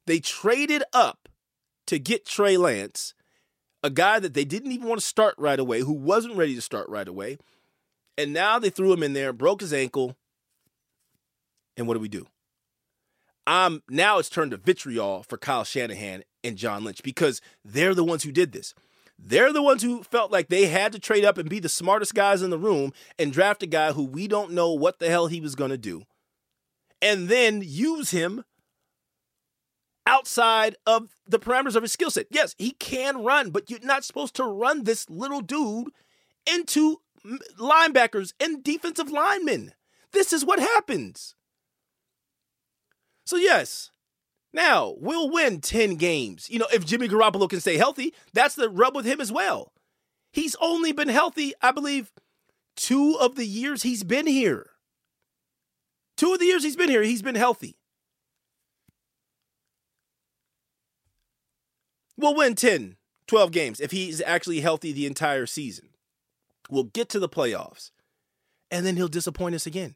They 0.08 0.20
traded 0.20 0.84
up 0.92 1.30
to 1.86 2.00
get 2.00 2.26
Trey 2.26 2.58
Lance, 2.58 3.14
a 3.84 3.92
guy 3.92 4.20
that 4.20 4.34
they 4.34 4.44
didn't 4.44 4.72
even 4.72 4.88
want 4.88 5.00
to 5.00 5.06
start 5.06 5.36
right 5.38 5.60
away, 5.60 5.82
who 5.82 5.94
wasn't 5.94 6.36
ready 6.36 6.56
to 6.56 6.62
start 6.62 6.90
right 6.90 7.08
away. 7.08 7.38
And 8.18 8.34
now 8.34 8.58
they 8.58 8.72
threw 8.72 8.92
him 8.92 9.04
in 9.04 9.14
there, 9.14 9.34
broke 9.34 9.62
his 9.62 9.72
ankle. 9.72 10.16
And 11.78 11.88
what 11.88 11.94
do 11.94 12.00
we 12.00 12.10
do? 12.10 12.26
I'm 13.46 13.84
now 13.88 14.18
it's 14.18 14.30
turned 14.30 14.52
to 14.52 14.58
vitriol 14.58 15.22
for 15.22 15.38
Kyle 15.38 15.64
Shanahan 15.64 16.24
and 16.44 16.58
John 16.58 16.84
Lynch 16.84 17.04
because 17.04 17.42
they're 17.64 17.96
the 17.96 18.04
ones 18.04 18.24
who 18.24 18.32
did 18.32 18.52
this. 18.52 18.74
They're 19.18 19.54
the 19.54 19.62
ones 19.62 19.84
who 19.84 20.04
felt 20.04 20.32
like 20.32 20.50
they 20.50 20.66
had 20.66 20.92
to 20.92 21.00
trade 21.00 21.24
up 21.24 21.38
and 21.38 21.50
be 21.50 21.60
the 21.60 21.70
smartest 21.70 22.14
guys 22.14 22.42
in 22.42 22.50
the 22.50 22.58
room 22.58 22.94
and 23.18 23.32
draft 23.32 23.64
a 23.64 23.68
guy 23.68 23.92
who 23.92 24.04
we 24.04 24.28
don't 24.28 24.52
know 24.52 24.74
what 24.74 25.00
the 25.00 25.10
hell 25.10 25.28
he 25.28 25.40
was 25.40 25.56
going 25.56 25.72
to 25.72 25.78
do. 25.78 26.04
And 27.02 27.30
then 27.30 27.62
use 27.64 28.12
him 28.12 28.44
outside 30.06 30.76
of 30.86 31.10
the 31.28 31.40
parameters 31.40 31.76
of 31.76 31.84
his 31.84 31.92
skill 31.94 32.12
set. 32.12 32.28
Yes, 32.30 32.56
he 32.58 32.72
can 32.72 33.24
run, 33.24 33.52
but 33.52 33.70
you're 33.70 33.80
not 33.82 34.04
supposed 34.04 34.36
to 34.36 34.44
run 34.44 34.84
this 34.84 35.10
little 35.10 35.42
dude 35.42 35.92
into 36.52 36.98
linebackers 37.58 38.34
and 38.40 38.64
defensive 38.64 39.10
linemen. 39.10 39.74
This 40.12 40.34
is 40.34 40.44
what 40.44 40.60
happens. 40.60 41.36
So, 43.26 43.38
yes, 43.38 43.92
now 44.54 44.96
we'll 45.00 45.30
win 45.30 45.60
10 45.62 45.96
games. 45.96 46.50
You 46.50 46.60
know, 46.60 46.68
if 46.72 46.86
Jimmy 46.86 47.08
Garoppolo 47.08 47.50
can 47.50 47.60
stay 47.60 47.78
healthy, 47.78 48.14
that's 48.34 48.56
the 48.56 48.70
rub 48.70 48.96
with 48.96 49.06
him 49.06 49.20
as 49.20 49.32
well. 49.32 49.74
He's 50.32 50.56
only 50.62 50.92
been 50.92 51.10
healthy, 51.10 51.54
I 51.62 51.72
believe, 51.72 52.12
two 52.76 53.18
of 53.20 53.36
the 53.36 53.46
years 53.46 53.84
he's 53.84 54.04
been 54.04 54.28
here. 54.28 54.72
Two 56.18 56.34
of 56.34 56.40
the 56.40 56.46
years 56.46 56.64
he's 56.64 56.76
been 56.76 56.90
here, 56.90 57.04
he's 57.04 57.22
been 57.22 57.36
healthy. 57.36 57.78
We'll 62.16 62.36
win 62.36 62.56
10, 62.56 62.96
12 63.28 63.52
games 63.52 63.80
if 63.80 63.92
he's 63.92 64.22
actually 64.22 64.62
healthy 64.62 64.92
the 64.92 65.08
entire 65.08 65.46
season. 65.48 65.90
We'll 66.70 66.84
get 66.84 67.10
to 67.10 67.20
the 67.20 67.30
playoffs, 67.30 67.92
and 68.72 68.86
then 68.86 68.96
he'll 68.96 69.08
disappoint 69.08 69.56
us 69.56 69.66
again. 69.66 69.96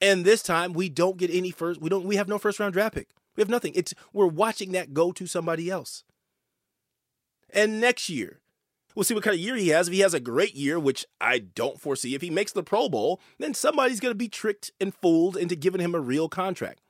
And 0.00 0.24
this 0.24 0.42
time 0.42 0.72
we 0.72 0.88
don't 0.88 1.16
get 1.16 1.30
any 1.30 1.50
first. 1.50 1.80
We 1.80 1.88
don't. 1.88 2.04
We 2.04 2.16
have 2.16 2.28
no 2.28 2.38
first 2.38 2.60
round 2.60 2.74
draft 2.74 2.94
pick. 2.94 3.08
We 3.36 3.40
have 3.40 3.48
nothing. 3.48 3.72
It's 3.74 3.94
we're 4.12 4.26
watching 4.26 4.72
that 4.72 4.94
go 4.94 5.12
to 5.12 5.26
somebody 5.26 5.70
else. 5.70 6.04
And 7.50 7.80
next 7.80 8.08
year, 8.08 8.40
we'll 8.94 9.04
see 9.04 9.14
what 9.14 9.22
kind 9.22 9.34
of 9.34 9.40
year 9.40 9.56
he 9.56 9.68
has. 9.68 9.88
If 9.88 9.94
he 9.94 10.00
has 10.00 10.14
a 10.14 10.20
great 10.20 10.54
year, 10.54 10.78
which 10.78 11.04
I 11.20 11.38
don't 11.38 11.80
foresee, 11.80 12.14
if 12.14 12.22
he 12.22 12.30
makes 12.30 12.52
the 12.52 12.62
Pro 12.62 12.88
Bowl, 12.88 13.20
then 13.38 13.54
somebody's 13.54 14.00
going 14.00 14.12
to 14.12 14.18
be 14.18 14.28
tricked 14.28 14.72
and 14.80 14.94
fooled 14.94 15.36
into 15.36 15.56
giving 15.56 15.80
him 15.80 15.94
a 15.94 16.00
real 16.00 16.28
contract. 16.28 16.80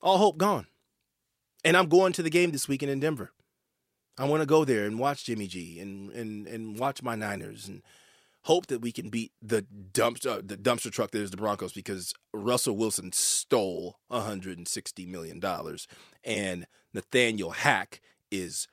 All 0.00 0.18
hope 0.18 0.38
gone. 0.38 0.66
And 1.64 1.76
I'm 1.76 1.88
going 1.88 2.12
to 2.12 2.22
the 2.22 2.30
game 2.30 2.52
this 2.52 2.68
weekend 2.68 2.92
in 2.92 3.00
Denver. 3.00 3.32
I 4.18 4.24
want 4.24 4.40
to 4.40 4.46
go 4.46 4.64
there 4.64 4.84
and 4.84 4.98
watch 4.98 5.24
Jimmy 5.24 5.46
G 5.46 5.78
and 5.78 6.10
and 6.12 6.46
and 6.46 6.78
watch 6.78 7.02
my 7.02 7.16
Niners 7.16 7.68
and 7.68 7.82
hope 8.46 8.66
that 8.68 8.80
we 8.80 8.92
can 8.92 9.08
beat 9.08 9.32
the 9.42 9.66
dumpster 9.92 10.38
uh, 10.38 10.42
the 10.44 10.56
dumpster 10.56 10.90
truck 10.90 11.10
that 11.10 11.20
is 11.20 11.32
the 11.32 11.36
Broncos 11.36 11.72
because 11.72 12.14
Russell 12.32 12.76
Wilson 12.76 13.10
stole 13.12 13.96
160 14.06 15.06
million 15.06 15.40
dollars 15.40 15.88
and 16.22 16.66
Nathaniel 16.94 17.50
Hack 17.50 18.00
is 18.30 18.68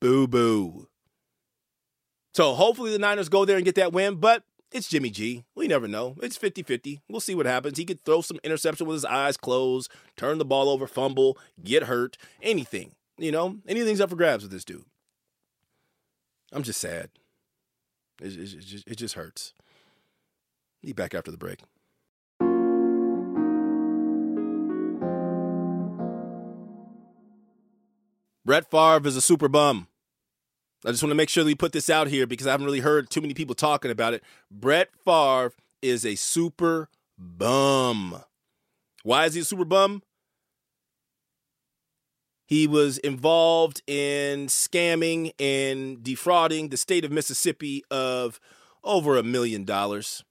boo 0.00 0.26
boo. 0.26 0.88
So 2.34 2.54
hopefully 2.54 2.90
the 2.90 2.98
Niners 2.98 3.28
go 3.28 3.44
there 3.44 3.56
and 3.56 3.64
get 3.64 3.76
that 3.76 3.92
win, 3.92 4.16
but 4.16 4.42
it's 4.72 4.88
Jimmy 4.88 5.10
G. 5.10 5.44
We 5.54 5.68
never 5.68 5.86
know. 5.86 6.16
It's 6.20 6.36
50 6.36 6.64
50. 6.64 7.00
We'll 7.08 7.20
see 7.20 7.36
what 7.36 7.46
happens. 7.46 7.78
He 7.78 7.84
could 7.84 8.04
throw 8.04 8.22
some 8.22 8.40
interception 8.42 8.88
with 8.88 8.96
his 8.96 9.04
eyes 9.04 9.36
closed, 9.36 9.90
turn 10.16 10.38
the 10.38 10.44
ball 10.44 10.68
over, 10.68 10.88
fumble, 10.88 11.38
get 11.62 11.84
hurt, 11.84 12.18
anything. 12.42 12.96
You 13.18 13.30
know, 13.30 13.58
anything's 13.68 14.00
up 14.00 14.10
for 14.10 14.16
grabs 14.16 14.42
with 14.42 14.52
this 14.52 14.64
dude. 14.64 14.84
I'm 16.52 16.64
just 16.64 16.80
sad. 16.80 17.10
It, 18.20 18.32
it, 18.32 18.54
it, 18.54 18.60
just, 18.60 18.88
it 18.88 18.96
just 18.96 19.14
hurts. 19.14 19.52
Be 20.82 20.92
back 20.92 21.14
after 21.14 21.30
the 21.30 21.36
break. 21.36 21.60
Brett 28.44 28.70
Favre 28.70 29.08
is 29.08 29.16
a 29.16 29.20
super 29.20 29.48
bum. 29.48 29.88
I 30.84 30.90
just 30.90 31.02
want 31.02 31.10
to 31.10 31.16
make 31.16 31.28
sure 31.28 31.42
that 31.42 31.48
we 31.48 31.56
put 31.56 31.72
this 31.72 31.90
out 31.90 32.06
here 32.06 32.28
because 32.28 32.46
I 32.46 32.52
haven't 32.52 32.66
really 32.66 32.80
heard 32.80 33.10
too 33.10 33.20
many 33.20 33.34
people 33.34 33.56
talking 33.56 33.90
about 33.90 34.14
it. 34.14 34.22
Brett 34.52 34.90
Favre 35.04 35.52
is 35.82 36.06
a 36.06 36.14
super 36.14 36.88
bum. 37.18 38.22
Why 39.02 39.24
is 39.24 39.34
he 39.34 39.40
a 39.40 39.44
super 39.44 39.64
bum? 39.64 40.02
He 42.46 42.68
was 42.68 42.98
involved 42.98 43.82
in 43.88 44.46
scamming 44.46 45.32
and 45.38 46.02
defrauding 46.02 46.68
the 46.68 46.76
state 46.76 47.04
of 47.04 47.10
Mississippi 47.10 47.82
of 47.90 48.40
over 48.84 49.16
a 49.16 49.22
million 49.22 49.64
dollars. 49.64 50.22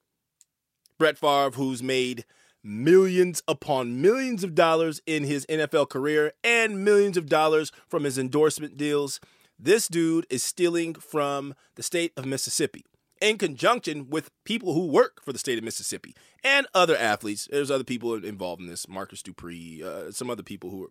Brett 0.98 1.18
Favre, 1.18 1.52
who's 1.52 1.84
made 1.84 2.24
millions 2.64 3.44
upon 3.48 4.02
millions 4.02 4.44
of 4.44 4.56
dollars 4.56 5.02
in 5.06 5.26
his 5.26 5.46
NFL 5.48 5.90
career 5.90 6.32
and 6.44 6.84
millions 6.84 7.18
of 7.18 7.28
dollars 7.28 7.72
from 7.88 8.06
his 8.06 8.18
endorsement 8.18 8.78
deals, 8.78 9.20
this 9.60 9.88
dude 9.90 10.26
is 10.30 10.42
stealing 10.42 10.94
from 10.96 11.54
the 11.76 11.84
state 11.84 12.14
of 12.16 12.26
Mississippi 12.26 12.86
in 13.22 13.38
conjunction 13.38 14.10
with 14.10 14.32
people 14.46 14.74
who 14.74 14.88
work 14.88 15.22
for 15.24 15.34
the 15.34 15.40
state 15.40 15.58
of 15.58 15.64
Mississippi 15.64 16.16
and 16.44 16.68
other 16.74 16.96
athletes. 16.96 17.48
There's 17.52 17.72
other 17.72 17.84
people 17.84 18.14
involved 18.24 18.62
in 18.62 18.68
this, 18.68 18.88
Marcus 18.88 19.22
Dupree, 19.22 19.84
uh, 19.84 20.12
some 20.12 20.30
other 20.30 20.44
people 20.44 20.70
who 20.70 20.86
are 20.86 20.90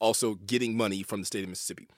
also 0.00 0.34
getting 0.34 0.76
money 0.76 1.02
from 1.02 1.20
the 1.20 1.26
state 1.26 1.44
of 1.44 1.50
Mississippi. 1.50 1.88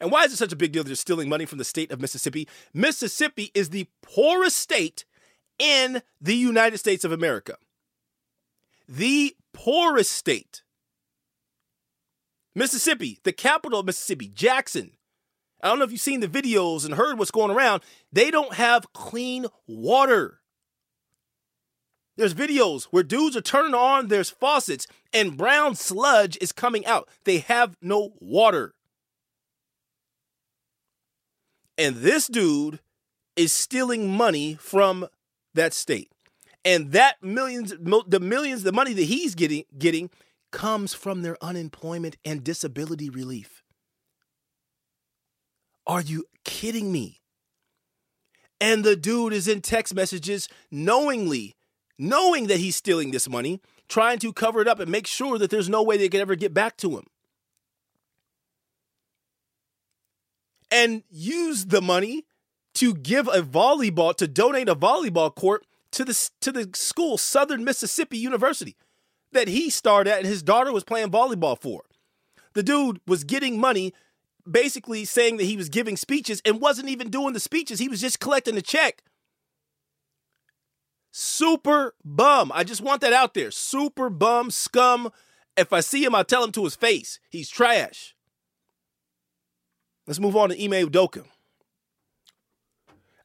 And 0.00 0.12
why 0.12 0.24
is 0.24 0.32
it 0.32 0.36
such 0.36 0.52
a 0.52 0.56
big 0.56 0.72
deal 0.72 0.84
that 0.84 0.88
they're 0.88 0.96
stealing 0.96 1.28
money 1.28 1.44
from 1.44 1.58
the 1.58 1.64
state 1.64 1.90
of 1.90 2.00
Mississippi? 2.00 2.48
Mississippi 2.72 3.50
is 3.54 3.70
the 3.70 3.88
poorest 4.02 4.56
state 4.56 5.04
in 5.58 6.02
the 6.20 6.36
United 6.36 6.78
States 6.78 7.04
of 7.04 7.10
America. 7.10 7.56
The 8.88 9.34
poorest 9.52 10.12
state. 10.12 10.62
Mississippi, 12.54 13.18
the 13.24 13.32
capital 13.32 13.80
of 13.80 13.86
Mississippi, 13.86 14.28
Jackson, 14.28 14.92
I 15.62 15.68
don't 15.68 15.78
know 15.78 15.84
if 15.84 15.90
you've 15.90 16.00
seen 16.00 16.20
the 16.20 16.28
videos 16.28 16.84
and 16.84 16.94
heard 16.94 17.18
what's 17.18 17.30
going 17.30 17.50
around. 17.50 17.82
They 18.12 18.30
don't 18.30 18.54
have 18.54 18.92
clean 18.92 19.46
water. 19.66 20.37
There's 22.18 22.34
videos 22.34 22.86
where 22.90 23.04
dudes 23.04 23.36
are 23.36 23.40
turning 23.40 23.74
on 23.74 24.08
their 24.08 24.24
faucets 24.24 24.88
and 25.12 25.36
brown 25.36 25.76
sludge 25.76 26.36
is 26.40 26.50
coming 26.50 26.84
out. 26.84 27.08
They 27.22 27.38
have 27.38 27.76
no 27.80 28.14
water. 28.18 28.74
And 31.78 31.94
this 31.94 32.26
dude 32.26 32.80
is 33.36 33.52
stealing 33.52 34.10
money 34.10 34.54
from 34.60 35.06
that 35.54 35.72
state. 35.72 36.10
And 36.64 36.90
that 36.90 37.22
millions 37.22 37.72
the 37.78 38.18
millions 38.20 38.64
the 38.64 38.72
money 38.72 38.92
that 38.94 39.04
he's 39.04 39.36
getting 39.36 39.62
getting 39.78 40.10
comes 40.50 40.92
from 40.92 41.22
their 41.22 41.36
unemployment 41.40 42.16
and 42.24 42.42
disability 42.42 43.10
relief. 43.10 43.62
Are 45.86 46.02
you 46.02 46.24
kidding 46.44 46.90
me? 46.90 47.20
And 48.60 48.82
the 48.82 48.96
dude 48.96 49.32
is 49.32 49.46
in 49.46 49.60
text 49.60 49.94
messages 49.94 50.48
knowingly, 50.68 51.54
knowing 51.98 52.46
that 52.46 52.58
he's 52.58 52.76
stealing 52.76 53.10
this 53.10 53.28
money, 53.28 53.60
trying 53.88 54.18
to 54.18 54.32
cover 54.32 54.60
it 54.60 54.68
up 54.68 54.80
and 54.80 54.90
make 54.90 55.06
sure 55.06 55.38
that 55.38 55.50
there's 55.50 55.68
no 55.68 55.82
way 55.82 55.96
they 55.96 56.08
could 56.08 56.20
ever 56.20 56.36
get 56.36 56.54
back 56.54 56.76
to 56.78 56.96
him. 56.96 57.06
and 60.70 61.02
use 61.10 61.66
the 61.66 61.80
money 61.80 62.24
to 62.74 62.94
give 62.94 63.26
a 63.28 63.42
volleyball 63.42 64.14
to 64.16 64.28
donate 64.28 64.68
a 64.68 64.76
volleyball 64.76 65.34
court 65.34 65.66
to 65.90 66.04
the 66.04 66.30
to 66.40 66.52
the 66.52 66.70
school 66.74 67.18
Southern 67.18 67.64
Mississippi 67.64 68.18
University 68.18 68.76
that 69.32 69.48
he 69.48 69.70
starred 69.70 70.08
at 70.08 70.18
and 70.18 70.26
his 70.26 70.42
daughter 70.42 70.72
was 70.72 70.84
playing 70.84 71.10
volleyball 71.10 71.58
for. 71.60 71.84
The 72.54 72.62
dude 72.62 73.00
was 73.06 73.24
getting 73.24 73.60
money 73.60 73.92
basically 74.50 75.04
saying 75.04 75.36
that 75.36 75.44
he 75.44 75.56
was 75.56 75.68
giving 75.68 75.96
speeches 75.96 76.40
and 76.44 76.60
wasn't 76.60 76.88
even 76.88 77.10
doing 77.10 77.34
the 77.34 77.40
speeches. 77.40 77.78
He 77.78 77.88
was 77.88 78.00
just 78.00 78.20
collecting 78.20 78.54
the 78.54 78.62
check. 78.62 79.02
Super 81.20 81.96
bum. 82.04 82.52
I 82.54 82.62
just 82.62 82.80
want 82.80 83.00
that 83.00 83.12
out 83.12 83.34
there. 83.34 83.50
Super 83.50 84.08
bum 84.08 84.52
scum. 84.52 85.10
If 85.56 85.72
I 85.72 85.80
see 85.80 86.04
him, 86.04 86.14
I 86.14 86.22
tell 86.22 86.44
him 86.44 86.52
to 86.52 86.62
his 86.62 86.76
face. 86.76 87.18
He's 87.28 87.48
trash. 87.48 88.14
Let's 90.06 90.20
move 90.20 90.36
on 90.36 90.50
to 90.50 90.64
Ime 90.64 90.86
Udoka. 90.86 91.24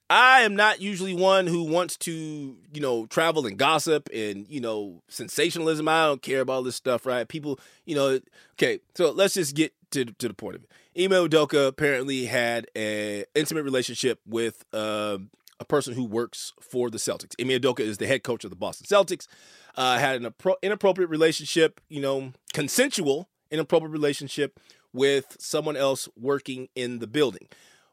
I 0.09 0.41
am 0.41 0.55
not 0.55 0.81
usually 0.81 1.13
one 1.13 1.45
who 1.45 1.65
wants 1.65 1.95
to, 1.97 2.11
you 2.11 2.81
know, 2.81 3.05
travel 3.05 3.45
and 3.45 3.59
gossip 3.59 4.09
and, 4.11 4.47
you 4.49 4.59
know, 4.59 5.03
sensationalism. 5.07 5.87
I 5.87 6.07
don't 6.07 6.23
care 6.23 6.41
about 6.41 6.63
this 6.63 6.75
stuff, 6.75 7.05
right? 7.05 7.27
People, 7.27 7.59
you 7.85 7.93
know, 7.93 8.19
okay, 8.53 8.79
so 8.95 9.11
let's 9.11 9.35
just 9.35 9.55
get 9.55 9.71
to, 9.91 10.05
to 10.05 10.27
the 10.27 10.33
point 10.33 10.55
of 10.55 10.63
it. 10.63 10.71
Ime 11.05 11.29
Udoka 11.29 11.67
apparently 11.67 12.25
had 12.25 12.65
an 12.75 13.25
intimate 13.35 13.65
relationship 13.65 14.19
with 14.25 14.65
uh, 14.73 15.19
a 15.63 15.65
person 15.65 15.93
who 15.93 16.03
works 16.03 16.53
for 16.61 16.89
the 16.89 16.97
Celtics. 16.97 17.33
Ime 17.39 17.59
Udoka 17.59 17.79
is 17.79 17.97
the 17.97 18.07
head 18.07 18.23
coach 18.23 18.43
of 18.43 18.49
the 18.49 18.55
Boston 18.55 18.85
Celtics. 18.85 19.27
Uh, 19.75 19.97
had 19.97 20.21
an 20.21 20.31
appro- 20.31 20.61
inappropriate 20.61 21.09
relationship, 21.09 21.81
you 21.89 22.01
know, 22.01 22.33
consensual 22.53 23.29
inappropriate 23.53 23.91
relationship 23.91 24.59
with 24.91 25.37
someone 25.39 25.77
else 25.77 26.09
working 26.19 26.67
in 26.75 26.99
the 26.99 27.07
building. 27.07 27.47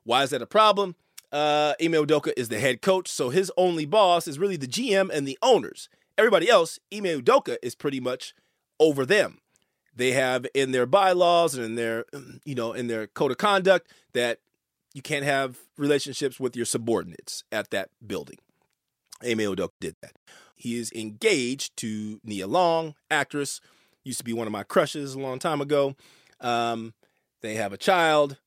Why 0.04 0.22
is 0.22 0.30
that 0.30 0.42
a 0.42 0.46
problem? 0.46 0.96
Uh, 1.30 1.74
Ime 1.80 1.92
Udoka 1.92 2.32
is 2.36 2.48
the 2.48 2.58
head 2.58 2.82
coach, 2.82 3.08
so 3.08 3.28
his 3.28 3.52
only 3.56 3.84
boss 3.84 4.26
is 4.26 4.38
really 4.38 4.56
the 4.56 4.66
GM 4.66 5.10
and 5.12 5.28
the 5.28 5.38
owners. 5.42 5.88
Everybody 6.18 6.48
else, 6.48 6.80
Ime 6.92 7.04
Udoka 7.04 7.56
is 7.62 7.74
pretty 7.74 8.00
much 8.00 8.34
over 8.80 9.06
them. 9.06 9.38
They 9.94 10.12
have 10.12 10.46
in 10.54 10.72
their 10.72 10.86
bylaws 10.86 11.54
and 11.54 11.64
in 11.64 11.74
their, 11.74 12.06
you 12.44 12.54
know, 12.54 12.72
in 12.72 12.86
their 12.86 13.06
code 13.06 13.30
of 13.30 13.38
conduct 13.38 13.92
that 14.14 14.38
you 14.94 15.02
can't 15.02 15.24
have 15.24 15.58
relationships 15.76 16.40
with 16.40 16.56
your 16.56 16.66
subordinates 16.66 17.44
at 17.52 17.70
that 17.70 17.90
building. 18.04 18.38
Ime 19.22 19.38
Udoka 19.38 19.70
did 19.80 19.96
that. 20.02 20.12
He 20.56 20.76
is 20.76 20.92
engaged 20.92 21.76
to 21.78 22.20
Nia 22.24 22.46
Long, 22.46 22.94
actress, 23.10 23.60
used 24.04 24.18
to 24.18 24.24
be 24.24 24.32
one 24.32 24.46
of 24.46 24.52
my 24.52 24.62
crushes 24.62 25.14
a 25.14 25.18
long 25.18 25.38
time 25.38 25.60
ago. 25.60 25.94
Um, 26.40 26.94
they 27.42 27.54
have 27.54 27.72
a 27.72 27.78
child. 27.78 28.38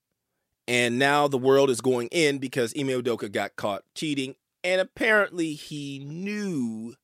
And 0.67 0.97
now 0.97 1.27
the 1.27 1.38
world 1.38 1.69
is 1.69 1.81
going 1.81 2.07
in 2.09 2.38
because 2.38 2.73
Ime 2.77 2.88
Udoka 2.88 3.31
got 3.31 3.55
caught 3.55 3.83
cheating. 3.95 4.35
And 4.63 4.79
apparently 4.79 5.53
he 5.53 6.00
knew 6.00 6.95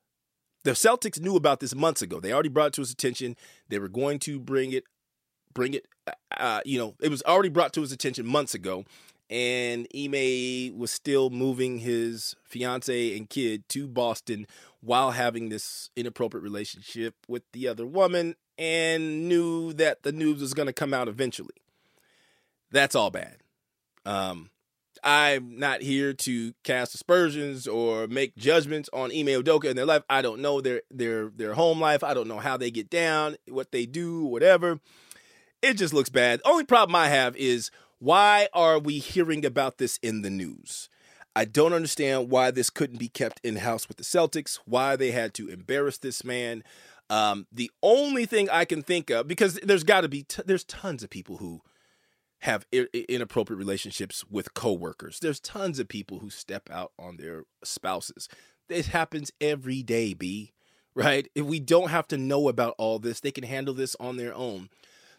the 0.64 0.72
Celtics 0.72 1.20
knew 1.20 1.36
about 1.36 1.60
this 1.60 1.76
months 1.76 2.02
ago. 2.02 2.20
They 2.20 2.32
already 2.32 2.50
brought 2.50 2.68
it 2.68 2.74
to 2.74 2.82
his 2.82 2.92
attention. 2.92 3.36
They 3.68 3.80
were 3.80 3.90
going 3.90 4.20
to 4.20 4.40
bring 4.40 4.72
it, 4.72 4.84
bring 5.54 5.74
it. 5.74 5.88
Uh, 6.08 6.12
uh 6.38 6.62
you 6.66 6.78
know, 6.78 6.96
it 7.02 7.10
was 7.10 7.24
already 7.24 7.50
brought 7.50 7.74
to 7.74 7.82
his 7.82 7.92
attention 7.92 8.26
months 8.26 8.54
ago, 8.54 8.86
and 9.30 9.88
Ime 9.96 10.78
was 10.78 10.92
still 10.92 11.30
moving 11.30 11.80
his 11.80 12.36
fiance 12.44 13.16
and 13.16 13.30
kid 13.30 13.68
to 13.70 13.88
Boston 13.88 14.48
while 14.82 15.12
having 15.12 15.50
this 15.50 15.90
inappropriate 15.96 16.44
relationship 16.44 17.16
with 17.28 17.44
the 17.52 17.68
other 17.68 17.86
woman, 17.86 18.36
and 18.58 19.28
knew 19.28 19.74
that 19.74 20.04
the 20.04 20.12
news 20.12 20.42
was 20.42 20.54
going 20.54 20.68
to 20.68 20.74
come 20.74 20.94
out 20.94 21.08
eventually. 21.08 21.56
That's 22.72 22.96
all 22.96 23.10
bad. 23.10 23.38
Um, 24.06 24.50
I'm 25.04 25.58
not 25.60 25.82
here 25.82 26.14
to 26.14 26.54
cast 26.64 26.96
aspersions 26.96 27.68
or 27.68 28.08
make 28.08 28.36
judgments 28.36 28.90
on 28.92 29.12
Ime 29.12 29.28
Udoka 29.28 29.70
and 29.70 29.78
their 29.78 29.86
life. 29.86 30.04
I 30.10 30.22
don't 30.22 30.42
know 30.42 30.62
their 30.62 30.82
their 30.92 31.30
their 31.30 31.54
home 31.54 31.80
life. 31.80 32.04
I 32.04 32.14
don't 32.14 32.28
know 32.28 32.40
how 32.40 32.58
they 32.58 32.72
get 32.72 32.90
down, 32.90 33.38
what 33.48 33.72
they 33.72 33.86
do, 33.86 34.24
whatever. 34.26 34.80
It 35.62 35.76
just 35.76 35.94
looks 35.94 36.10
bad. 36.10 36.42
Only 36.46 36.64
problem 36.64 36.96
I 36.96 37.10
have 37.10 37.36
is 37.36 37.70
why 38.00 38.48
are 38.54 38.80
we 38.80 39.00
hearing 39.00 39.46
about 39.46 39.78
this 39.78 40.00
in 40.02 40.22
the 40.22 40.30
news? 40.30 40.90
I 41.36 41.46
don't 41.46 41.74
understand 41.74 42.30
why 42.30 42.52
this 42.52 42.70
couldn't 42.70 42.98
be 42.98 43.08
kept 43.08 43.40
in 43.44 43.58
house 43.58 43.88
with 43.88 43.98
the 43.98 44.04
Celtics. 44.04 44.60
Why 44.66 44.96
they 44.96 45.12
had 45.12 45.34
to 45.36 45.48
embarrass 45.48 45.98
this 45.98 46.24
man. 46.24 46.64
Um, 47.10 47.48
the 47.52 47.72
only 47.82 48.26
thing 48.26 48.50
I 48.50 48.66
can 48.66 48.82
think 48.82 49.10
of 49.10 49.28
because 49.28 49.60
there's 49.64 49.84
got 49.84 50.02
to 50.02 50.10
be 50.10 50.24
t- 50.24 50.44
there's 50.46 50.64
tons 50.64 51.04
of 51.04 51.10
people 51.10 51.38
who 51.38 51.62
have 52.40 52.66
inappropriate 52.72 53.58
relationships 53.58 54.24
with 54.30 54.54
coworkers. 54.54 55.20
There's 55.20 55.40
tons 55.40 55.80
of 55.80 55.88
people 55.88 56.20
who 56.20 56.30
step 56.30 56.70
out 56.72 56.94
on 56.98 57.18
their 57.18 57.44
spouses. 57.64 58.30
It 58.70 58.88
happens 58.88 59.32
every 59.42 59.84
day, 59.84 60.14
B, 60.14 60.54
right? 60.96 61.28
If 61.36 61.46
we 61.46 61.60
don't 61.60 61.90
have 61.90 62.08
to 62.10 62.18
know 62.18 62.48
about 62.48 62.76
all 62.78 63.00
this, 63.00 63.20
they 63.20 63.32
can 63.32 63.44
handle 63.44 63.74
this 63.74 63.96
on 64.00 64.18
their 64.18 64.34
own. 64.34 64.70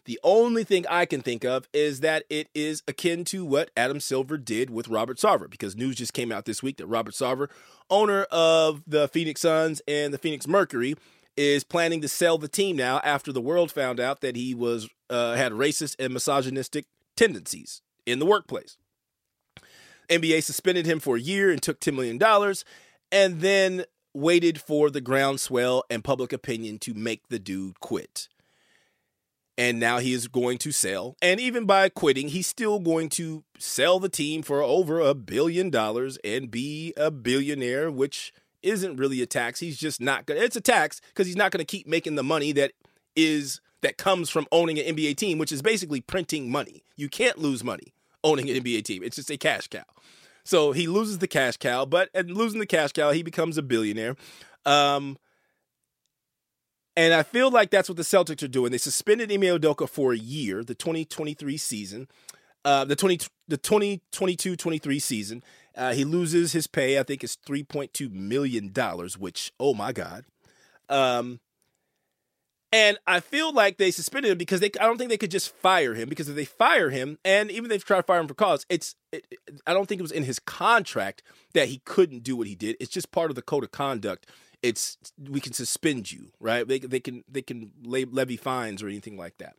The 0.05 0.19
only 0.23 0.63
thing 0.63 0.85
I 0.89 1.05
can 1.05 1.21
think 1.21 1.45
of 1.45 1.67
is 1.73 1.99
that 1.99 2.23
it 2.29 2.49
is 2.55 2.81
akin 2.87 3.23
to 3.25 3.45
what 3.45 3.69
Adam 3.77 3.99
Silver 3.99 4.37
did 4.37 4.71
with 4.71 4.87
Robert 4.87 5.17
Sarver, 5.17 5.49
because 5.49 5.75
news 5.75 5.97
just 5.97 6.13
came 6.13 6.31
out 6.31 6.45
this 6.45 6.63
week 6.63 6.77
that 6.77 6.87
Robert 6.87 7.13
Sarver, 7.13 7.49
owner 7.89 8.23
of 8.31 8.81
the 8.87 9.07
Phoenix 9.07 9.41
Suns 9.41 9.81
and 9.87 10.11
the 10.13 10.17
Phoenix 10.17 10.47
Mercury, 10.47 10.95
is 11.37 11.63
planning 11.63 12.01
to 12.01 12.07
sell 12.07 12.37
the 12.37 12.47
team 12.47 12.75
now 12.75 12.99
after 13.03 13.31
the 13.31 13.41
world 13.41 13.71
found 13.71 13.99
out 13.99 14.21
that 14.21 14.35
he 14.35 14.55
was 14.55 14.89
uh, 15.09 15.35
had 15.35 15.51
racist 15.51 15.95
and 15.99 16.13
misogynistic 16.13 16.85
tendencies 17.15 17.81
in 18.05 18.19
the 18.19 18.25
workplace. 18.25 18.77
NBA 20.09 20.43
suspended 20.43 20.85
him 20.85 20.99
for 20.99 21.15
a 21.15 21.21
year 21.21 21.51
and 21.51 21.61
took 21.61 21.79
$10 21.79 21.95
million 21.95 22.55
and 23.11 23.41
then 23.41 23.85
waited 24.13 24.59
for 24.59 24.89
the 24.89 24.99
groundswell 24.99 25.83
and 25.89 26.03
public 26.03 26.33
opinion 26.33 26.79
to 26.79 26.93
make 26.93 27.29
the 27.29 27.39
dude 27.39 27.79
quit. 27.79 28.27
And 29.61 29.79
now 29.79 29.99
he 29.99 30.11
is 30.11 30.27
going 30.27 30.57
to 30.57 30.71
sell. 30.71 31.15
And 31.21 31.39
even 31.39 31.65
by 31.67 31.87
quitting, 31.87 32.29
he's 32.29 32.47
still 32.47 32.79
going 32.79 33.09
to 33.09 33.43
sell 33.59 33.99
the 33.99 34.09
team 34.09 34.41
for 34.41 34.63
over 34.63 34.99
a 34.99 35.13
billion 35.13 35.69
dollars 35.69 36.17
and 36.23 36.49
be 36.49 36.95
a 36.97 37.11
billionaire, 37.11 37.91
which 37.91 38.33
isn't 38.63 38.95
really 38.95 39.21
a 39.21 39.27
tax. 39.27 39.59
He's 39.59 39.77
just 39.77 40.01
not 40.01 40.25
going 40.25 40.39
to, 40.39 40.43
it's 40.43 40.55
a 40.55 40.61
tax 40.61 40.99
because 41.09 41.27
he's 41.27 41.35
not 41.35 41.51
going 41.51 41.59
to 41.59 41.63
keep 41.63 41.85
making 41.85 42.15
the 42.15 42.23
money 42.23 42.51
that 42.53 42.71
is 43.15 43.61
that 43.81 43.97
comes 43.99 44.31
from 44.31 44.47
owning 44.51 44.79
an 44.79 44.95
NBA 44.95 45.15
team, 45.17 45.37
which 45.37 45.51
is 45.51 45.61
basically 45.61 46.01
printing 46.01 46.49
money. 46.49 46.83
You 46.95 47.07
can't 47.07 47.37
lose 47.37 47.63
money 47.63 47.93
owning 48.23 48.49
an 48.49 48.55
NBA 48.55 48.83
team. 48.83 49.03
It's 49.03 49.17
just 49.17 49.29
a 49.29 49.37
cash 49.37 49.67
cow. 49.67 49.83
So 50.43 50.71
he 50.71 50.87
loses 50.87 51.19
the 51.19 51.27
cash 51.27 51.57
cow, 51.57 51.85
but 51.85 52.09
and 52.15 52.31
losing 52.31 52.59
the 52.59 52.65
cash 52.65 52.93
cow, 52.93 53.11
he 53.11 53.21
becomes 53.21 53.59
a 53.59 53.61
billionaire. 53.61 54.15
Um, 54.65 55.19
and 56.95 57.13
I 57.13 57.23
feel 57.23 57.49
like 57.49 57.69
that's 57.69 57.89
what 57.89 57.97
the 57.97 58.03
Celtics 58.03 58.43
are 58.43 58.47
doing. 58.47 58.71
They 58.71 58.77
suspended 58.77 59.31
Ime 59.31 59.41
Udoka 59.41 59.87
for 59.87 60.13
a 60.13 60.17
year, 60.17 60.63
the 60.63 60.75
2023 60.75 61.57
season, 61.57 62.07
uh, 62.65 62.85
the 62.85 62.95
20 62.95 63.19
the 63.47 63.57
2022-23 63.57 65.01
season. 65.01 65.43
Uh, 65.75 65.93
he 65.93 66.03
loses 66.03 66.51
his 66.51 66.67
pay. 66.67 66.99
I 66.99 67.03
think 67.03 67.23
it's 67.23 67.37
3.2 67.37 68.11
million 68.11 68.71
dollars, 68.71 69.17
which 69.17 69.51
oh 69.59 69.73
my 69.73 69.91
god. 69.93 70.25
Um, 70.89 71.39
and 72.73 72.97
I 73.05 73.19
feel 73.19 73.53
like 73.53 73.77
they 73.77 73.91
suspended 73.91 74.31
him 74.31 74.37
because 74.37 74.59
they 74.59 74.71
I 74.79 74.85
don't 74.85 74.97
think 74.97 75.09
they 75.09 75.17
could 75.17 75.31
just 75.31 75.53
fire 75.55 75.93
him 75.93 76.07
because 76.09 76.29
if 76.29 76.35
they 76.35 76.45
fire 76.45 76.89
him 76.89 77.17
and 77.25 77.51
even 77.51 77.65
if 77.65 77.69
they 77.69 77.77
try 77.79 77.97
to 77.97 78.03
fire 78.03 78.19
him 78.19 78.27
for 78.27 78.33
cause, 78.33 78.65
it's 78.69 78.95
it, 79.11 79.25
I 79.67 79.73
don't 79.73 79.87
think 79.87 79.99
it 79.99 80.03
was 80.03 80.11
in 80.11 80.23
his 80.23 80.39
contract 80.39 81.23
that 81.53 81.67
he 81.67 81.81
couldn't 81.85 82.23
do 82.23 82.35
what 82.35 82.47
he 82.47 82.55
did. 82.55 82.77
It's 82.79 82.91
just 82.91 83.11
part 83.11 83.29
of 83.31 83.35
the 83.35 83.41
code 83.41 83.63
of 83.63 83.71
conduct. 83.71 84.27
It's 84.61 84.97
we 85.29 85.39
can 85.39 85.53
suspend 85.53 86.11
you, 86.11 86.31
right? 86.39 86.67
They 86.67 86.79
they 86.79 86.99
can 86.99 87.23
they 87.29 87.41
can 87.41 87.71
levy 87.83 88.37
fines 88.37 88.83
or 88.83 88.87
anything 88.87 89.17
like 89.17 89.37
that. 89.39 89.55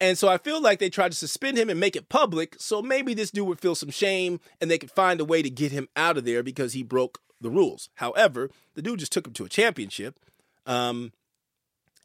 And 0.00 0.18
so 0.18 0.28
I 0.28 0.36
feel 0.36 0.60
like 0.60 0.80
they 0.80 0.90
tried 0.90 1.12
to 1.12 1.16
suspend 1.16 1.56
him 1.56 1.70
and 1.70 1.78
make 1.78 1.94
it 1.94 2.08
public, 2.08 2.56
so 2.58 2.82
maybe 2.82 3.14
this 3.14 3.30
dude 3.30 3.46
would 3.46 3.60
feel 3.60 3.76
some 3.76 3.90
shame 3.90 4.40
and 4.60 4.68
they 4.68 4.78
could 4.78 4.90
find 4.90 5.20
a 5.20 5.24
way 5.24 5.42
to 5.42 5.50
get 5.50 5.70
him 5.70 5.88
out 5.94 6.18
of 6.18 6.24
there 6.24 6.42
because 6.42 6.72
he 6.72 6.82
broke 6.82 7.20
the 7.40 7.50
rules. 7.50 7.88
However, 7.96 8.50
the 8.74 8.82
dude 8.82 8.98
just 8.98 9.12
took 9.12 9.26
him 9.26 9.32
to 9.34 9.44
a 9.44 9.48
championship. 9.48 10.18
Um, 10.66 11.12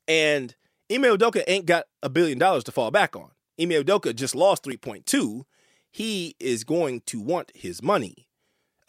and 0.07 0.55
Ime 0.91 1.03
Udoka 1.03 1.43
ain't 1.47 1.65
got 1.65 1.85
a 2.03 2.09
billion 2.09 2.37
dollars 2.37 2.63
to 2.65 2.71
fall 2.71 2.91
back 2.91 3.15
on. 3.15 3.31
Ime 3.59 3.71
Udoka 3.71 4.15
just 4.15 4.35
lost 4.35 4.63
3.2. 4.63 5.43
He 5.89 6.35
is 6.39 6.63
going 6.63 7.01
to 7.07 7.19
want 7.19 7.51
his 7.55 7.81
money. 7.81 8.26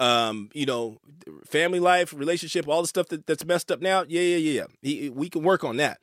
Um, 0.00 0.50
you 0.54 0.64
know, 0.64 0.98
family 1.44 1.80
life, 1.80 2.12
relationship, 2.12 2.68
all 2.68 2.82
the 2.82 2.88
stuff 2.88 3.08
that, 3.08 3.26
that's 3.26 3.44
messed 3.44 3.72
up 3.72 3.80
now. 3.80 4.04
Yeah, 4.06 4.20
yeah, 4.20 4.36
yeah. 4.36 4.66
He, 4.80 5.10
we 5.10 5.28
can 5.28 5.42
work 5.42 5.64
on 5.64 5.76
that. 5.78 5.98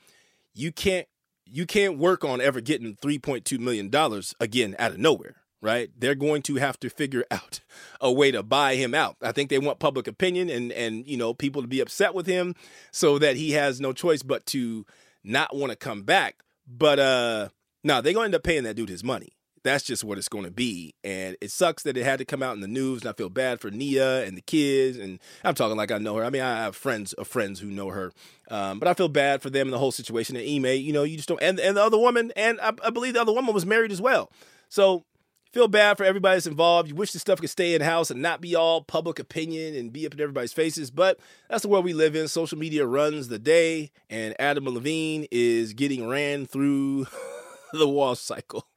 You 0.53 0.71
can't 0.71 1.07
you 1.45 1.65
can't 1.65 1.97
work 1.97 2.25
on 2.25 2.41
ever 2.41 2.59
getting 2.59 2.95
3.2 2.95 3.59
million 3.59 3.89
dollars 3.89 4.33
again 4.39 4.75
out 4.79 4.91
of 4.91 4.97
nowhere 4.97 5.35
right? 5.65 5.89
They're 5.97 6.15
going 6.15 6.43
to 6.43 6.55
have 6.55 6.79
to 6.81 6.89
figure 6.89 7.25
out 7.31 7.61
a 7.99 8.11
way 8.11 8.31
to 8.31 8.43
buy 8.43 8.75
him 8.75 8.93
out. 8.93 9.17
I 9.21 9.31
think 9.31 9.49
they 9.49 9.59
want 9.59 9.79
public 9.79 10.07
opinion 10.07 10.49
and 10.49 10.71
and 10.71 11.05
you 11.07 11.17
know 11.17 11.33
people 11.33 11.61
to 11.61 11.67
be 11.67 11.81
upset 11.81 12.13
with 12.13 12.27
him 12.27 12.55
so 12.91 13.19
that 13.19 13.35
he 13.35 13.51
has 13.51 13.81
no 13.81 13.91
choice 13.91 14.23
but 14.23 14.45
to 14.47 14.85
not 15.23 15.55
want 15.55 15.71
to 15.71 15.75
come 15.75 16.03
back. 16.03 16.37
But 16.67 16.99
uh 16.99 17.49
no, 17.83 18.01
they're 18.01 18.13
going 18.13 18.23
to 18.23 18.27
end 18.29 18.35
up 18.35 18.43
paying 18.43 18.63
that 18.63 18.75
dude 18.75 18.89
his 18.89 19.03
money. 19.03 19.33
That's 19.65 19.83
just 19.83 20.03
what 20.03 20.19
it's 20.19 20.29
going 20.29 20.45
to 20.45 20.51
be. 20.51 20.93
And 21.03 21.35
it 21.41 21.49
sucks 21.49 21.83
that 21.83 21.97
it 21.97 22.05
had 22.05 22.19
to 22.19 22.25
come 22.25 22.43
out 22.43 22.53
in 22.53 22.61
the 22.61 22.67
news. 22.67 23.01
And 23.01 23.09
I 23.09 23.13
feel 23.13 23.29
bad 23.29 23.59
for 23.59 23.71
Nia 23.71 24.23
and 24.23 24.37
the 24.37 24.41
kids. 24.41 24.97
And 24.97 25.19
I'm 25.43 25.55
talking 25.55 25.75
like 25.75 25.91
I 25.91 25.97
know 25.97 26.15
her. 26.15 26.23
I 26.23 26.29
mean, 26.29 26.43
I 26.43 26.63
have 26.63 26.75
friends 26.75 27.13
of 27.13 27.27
friends 27.27 27.59
who 27.59 27.67
know 27.67 27.89
her. 27.89 28.13
Um, 28.51 28.77
but 28.77 28.87
I 28.87 28.93
feel 28.93 29.09
bad 29.09 29.41
for 29.41 29.49
them 29.49 29.67
and 29.67 29.73
the 29.73 29.79
whole 29.79 29.91
situation. 29.91 30.35
And 30.35 30.47
Ime, 30.47 30.79
you 30.79 30.93
know, 30.93 31.01
you 31.01 31.17
just 31.17 31.27
don't. 31.27 31.41
And, 31.41 31.59
and 31.59 31.75
the 31.75 31.83
other 31.83 31.97
woman, 31.97 32.31
and 32.35 32.61
I, 32.61 32.73
I 32.83 32.91
believe 32.91 33.15
the 33.15 33.21
other 33.21 33.33
woman 33.33 33.55
was 33.55 33.65
married 33.65 33.91
as 33.91 33.99
well. 33.99 34.31
So 34.69 35.03
feel 35.51 35.67
bad 35.67 35.97
for 35.97 36.03
everybody 36.03 36.35
that's 36.35 36.45
involved. 36.45 36.89
You 36.89 36.95
wish 36.95 37.11
this 37.11 37.23
stuff 37.23 37.41
could 37.41 37.49
stay 37.49 37.73
in 37.73 37.81
house 37.81 38.11
and 38.11 38.21
not 38.21 38.41
be 38.41 38.53
all 38.53 38.83
public 38.83 39.17
opinion 39.17 39.75
and 39.75 39.91
be 39.91 40.05
up 40.05 40.13
in 40.13 40.21
everybody's 40.21 40.53
faces. 40.53 40.91
But 40.91 41.19
that's 41.49 41.63
the 41.63 41.69
world 41.69 41.85
we 41.85 41.93
live 41.93 42.15
in. 42.15 42.27
Social 42.27 42.59
media 42.59 42.85
runs 42.85 43.29
the 43.29 43.39
day, 43.39 43.89
and 44.11 44.35
Adam 44.37 44.65
Levine 44.65 45.25
is 45.31 45.73
getting 45.73 46.07
ran 46.07 46.45
through 46.45 47.07
the 47.73 47.87
wall 47.87 48.13
cycle. 48.13 48.67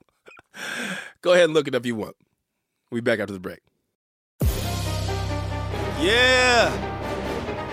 Go 1.21 1.33
ahead 1.33 1.45
and 1.45 1.55
look 1.55 1.69
it 1.69 1.75
up 1.75 1.83
if 1.83 1.87
you 1.87 1.95
want. 1.95 2.17
We'll 2.91 3.01
be 3.01 3.05
back 3.05 3.21
after 3.21 3.33
the 3.33 3.41
break. 3.41 3.61
Yeah. 6.01 6.73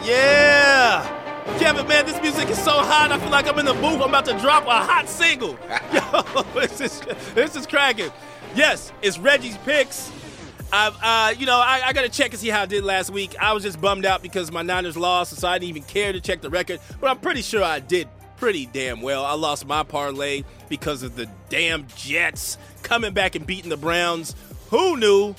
Yeah. 0.04 1.12
Kevin, 1.60 1.88
man, 1.88 2.06
this 2.06 2.19
music 2.21 2.50
is 2.50 2.62
so 2.62 2.71
hot. 2.71 3.12
I 3.12 3.19
feel 3.19 3.30
like 3.30 3.48
I'm 3.48 3.58
in 3.60 3.65
the 3.65 3.74
booth. 3.74 4.02
I'm 4.02 4.10
about 4.10 4.26
to 4.26 4.38
drop 4.39 4.65
a 4.65 4.71
hot 4.71 5.08
single. 5.08 5.58
Yo, 5.93 6.43
this 6.60 6.82
is 6.82 7.02
this 7.34 7.56
is 7.56 7.67
cracking. 7.67 8.12
Yes, 8.56 8.91
it's 9.02 9.17
Reggie's 9.17 9.58
picks. 9.60 10.12
I've, 10.74 10.98
uh, 11.02 11.34
you 11.38 11.45
know, 11.45 11.58
I, 11.58 11.82
I 11.86 11.93
got 11.93 12.02
to 12.02 12.10
check 12.10 12.32
and 12.32 12.39
see 12.39 12.50
how 12.50 12.63
I 12.63 12.65
did 12.65 12.84
last 12.84 13.12
week. 13.12 13.36
I 13.39 13.54
was 13.54 13.63
just 13.63 13.80
bummed 13.80 14.06
out 14.06 14.21
because 14.21 14.52
my 14.52 14.63
Niners 14.63 14.98
lost, 14.98 15.36
so 15.36 15.48
I 15.48 15.60
didn't 15.60 15.69
even 15.69 15.84
care 15.84 16.12
to 16.12 16.19
check 16.19 16.41
the 16.41 16.50
record. 16.50 16.80
But 17.00 17.10
I'm 17.12 17.19
pretty 17.19 17.41
sure 17.43 17.63
I 17.63 17.80
did 17.80 18.10
pretty 18.38 18.65
damn 18.65 19.02
well. 19.02 19.24
I 19.24 19.34
lost 19.34 19.65
my 19.65 19.84
parlay 19.84 20.43
because 20.67 21.04
of 21.04 21.15
the 21.15 21.30
damn 21.50 21.88
Jets 21.95 22.58
coming 22.86 23.13
back 23.13 23.36
and 23.36 23.45
beating 23.45 23.69
the 23.69 23.78
Browns. 23.78 24.36
Who 24.69 24.95
knew? 24.95 25.36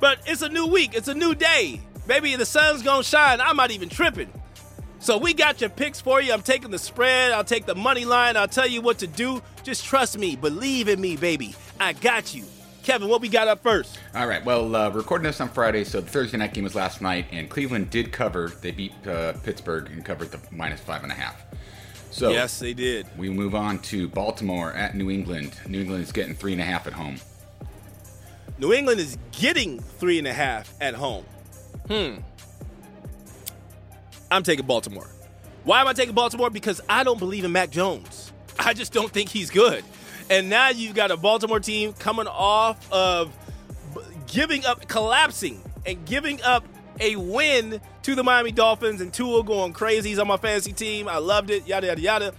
But 0.00 0.18
it's 0.26 0.42
a 0.42 0.48
new 0.48 0.66
week. 0.66 0.94
It's 0.94 1.08
a 1.08 1.14
new 1.14 1.34
day. 1.34 1.80
Maybe 2.06 2.34
the 2.36 2.44
sun's 2.44 2.82
gonna 2.82 3.04
shine. 3.04 3.40
I'm 3.40 3.56
not 3.56 3.70
even 3.70 3.88
tripping. 3.88 4.30
So 4.98 5.16
we 5.16 5.32
got 5.32 5.60
your 5.60 5.70
picks 5.70 6.00
for 6.00 6.20
you. 6.20 6.32
I'm 6.32 6.42
taking 6.42 6.70
the 6.70 6.78
spread. 6.78 7.32
I'll 7.32 7.44
take 7.44 7.66
the 7.66 7.74
money 7.74 8.04
line. 8.04 8.36
I'll 8.36 8.48
tell 8.48 8.66
you 8.66 8.80
what 8.82 8.98
to 8.98 9.06
do. 9.06 9.42
Just 9.62 9.84
trust 9.84 10.18
me. 10.18 10.36
Believe 10.36 10.88
in 10.88 11.00
me, 11.00 11.16
baby. 11.16 11.54
I 11.80 11.92
got 11.92 12.34
you. 12.34 12.44
Kevin, 12.82 13.08
what 13.08 13.20
we 13.20 13.28
got 13.28 13.46
up 13.46 13.62
first? 13.62 13.98
All 14.14 14.26
right. 14.26 14.44
Well, 14.44 14.74
uh, 14.74 14.90
recording 14.90 15.24
this 15.24 15.40
on 15.40 15.48
Friday, 15.48 15.84
so 15.84 16.00
the 16.00 16.10
Thursday 16.10 16.36
night 16.36 16.52
game 16.52 16.64
was 16.64 16.74
last 16.74 17.00
night, 17.00 17.26
and 17.30 17.48
Cleveland 17.48 17.90
did 17.90 18.10
cover. 18.10 18.52
They 18.60 18.72
beat 18.72 18.92
uh, 19.06 19.34
Pittsburgh 19.44 19.88
and 19.90 20.04
covered 20.04 20.32
the 20.32 20.40
minus 20.50 20.80
five 20.80 21.04
and 21.04 21.12
a 21.12 21.14
half. 21.14 21.44
So 22.12 22.30
yes, 22.30 22.58
they 22.58 22.74
did. 22.74 23.06
We 23.16 23.30
move 23.30 23.54
on 23.54 23.78
to 23.80 24.06
Baltimore 24.06 24.72
at 24.74 24.94
New 24.94 25.10
England. 25.10 25.54
New 25.66 25.80
England 25.80 26.04
is 26.04 26.12
getting 26.12 26.34
three 26.34 26.52
and 26.52 26.60
a 26.60 26.64
half 26.64 26.86
at 26.86 26.92
home. 26.92 27.16
New 28.58 28.72
England 28.72 29.00
is 29.00 29.16
getting 29.32 29.80
three 29.80 30.18
and 30.18 30.28
a 30.28 30.32
half 30.32 30.72
at 30.80 30.94
home. 30.94 31.24
Hmm. 31.88 32.16
I'm 34.30 34.42
taking 34.42 34.66
Baltimore. 34.66 35.08
Why 35.64 35.80
am 35.80 35.88
I 35.88 35.94
taking 35.94 36.14
Baltimore? 36.14 36.50
Because 36.50 36.82
I 36.86 37.02
don't 37.02 37.18
believe 37.18 37.44
in 37.44 37.52
Mac 37.52 37.70
Jones. 37.70 38.32
I 38.58 38.74
just 38.74 38.92
don't 38.92 39.10
think 39.10 39.30
he's 39.30 39.50
good. 39.50 39.82
And 40.28 40.50
now 40.50 40.68
you've 40.68 40.94
got 40.94 41.10
a 41.10 41.16
Baltimore 41.16 41.60
team 41.60 41.94
coming 41.94 42.26
off 42.26 42.92
of 42.92 43.34
giving 44.26 44.66
up, 44.66 44.86
collapsing, 44.86 45.62
and 45.86 46.04
giving 46.04 46.42
up 46.42 46.64
a 47.00 47.16
win 47.16 47.80
to 48.02 48.14
the 48.14 48.24
Miami 48.24 48.52
Dolphins 48.52 49.00
and 49.00 49.12
Tua 49.12 49.42
going 49.44 49.72
crazy. 49.72 50.10
He's 50.10 50.18
on 50.18 50.26
my 50.26 50.36
fantasy 50.36 50.72
team. 50.72 51.08
I 51.08 51.18
loved 51.18 51.50
it. 51.50 51.66
Yada 51.66 51.88
yada 51.88 52.00
yada. 52.00 52.34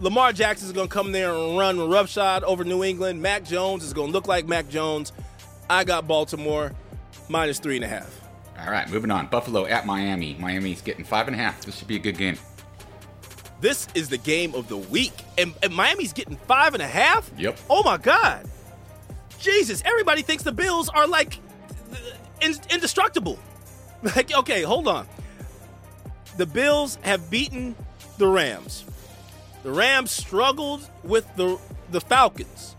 Lamar 0.00 0.32
Jackson 0.32 0.66
is 0.66 0.72
going 0.72 0.88
to 0.88 0.92
come 0.92 1.12
there 1.12 1.32
and 1.32 1.56
run 1.56 1.78
roughshod 1.88 2.44
over 2.44 2.64
New 2.64 2.82
England. 2.82 3.22
Mac 3.22 3.44
Jones 3.44 3.84
is 3.84 3.92
going 3.92 4.08
to 4.08 4.12
look 4.12 4.26
like 4.26 4.46
Mac 4.46 4.68
Jones. 4.68 5.12
I 5.70 5.84
got 5.84 6.06
Baltimore 6.06 6.72
minus 7.28 7.58
three 7.58 7.76
and 7.76 7.84
a 7.84 7.88
half. 7.88 8.20
All 8.58 8.70
right, 8.70 8.88
moving 8.90 9.10
on. 9.10 9.26
Buffalo 9.28 9.66
at 9.66 9.86
Miami. 9.86 10.36
Miami's 10.38 10.82
getting 10.82 11.04
five 11.04 11.26
and 11.26 11.34
a 11.34 11.38
half. 11.38 11.64
This 11.64 11.76
should 11.76 11.88
be 11.88 11.96
a 11.96 12.00
good 12.00 12.18
game. 12.18 12.38
This 13.60 13.88
is 13.94 14.08
the 14.08 14.18
game 14.18 14.54
of 14.54 14.68
the 14.68 14.76
week, 14.76 15.12
and, 15.38 15.54
and 15.62 15.74
Miami's 15.74 16.12
getting 16.12 16.36
five 16.36 16.74
and 16.74 16.82
a 16.82 16.86
half. 16.86 17.30
Yep. 17.38 17.58
Oh 17.70 17.82
my 17.82 17.96
God. 17.96 18.46
Jesus! 19.38 19.82
Everybody 19.84 20.22
thinks 20.22 20.42
the 20.42 20.52
Bills 20.52 20.88
are 20.88 21.06
like 21.06 21.38
indestructible. 22.42 23.38
Like, 24.16 24.36
okay, 24.36 24.62
hold 24.62 24.86
on. 24.86 25.06
The 26.36 26.44
Bills 26.44 26.98
have 27.02 27.30
beaten 27.30 27.74
the 28.18 28.28
Rams. 28.28 28.84
The 29.62 29.70
Rams 29.70 30.10
struggled 30.10 30.88
with 31.02 31.26
the 31.36 31.58
the 31.90 32.00
Falcons. 32.00 32.76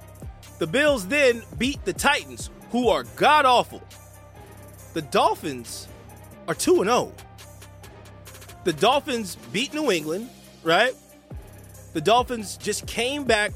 The 0.60 0.68
Bills 0.68 1.08
then 1.08 1.42
beat 1.58 1.84
the 1.84 1.94
Titans, 1.94 2.50
who 2.72 2.90
are 2.90 3.04
god 3.16 3.46
awful. 3.46 3.82
The 4.94 5.02
Dolphins 5.02 5.88
are 6.48 6.54
2 6.54 6.82
and 6.82 6.90
0. 6.90 7.12
The 8.64 8.74
Dolphins 8.74 9.36
beat 9.52 9.74
New 9.74 9.92
England, 9.92 10.30
right? 10.64 10.94
The 11.94 12.02
Dolphins 12.02 12.58
just 12.58 12.88
came 12.88 13.24
back, 13.24 13.54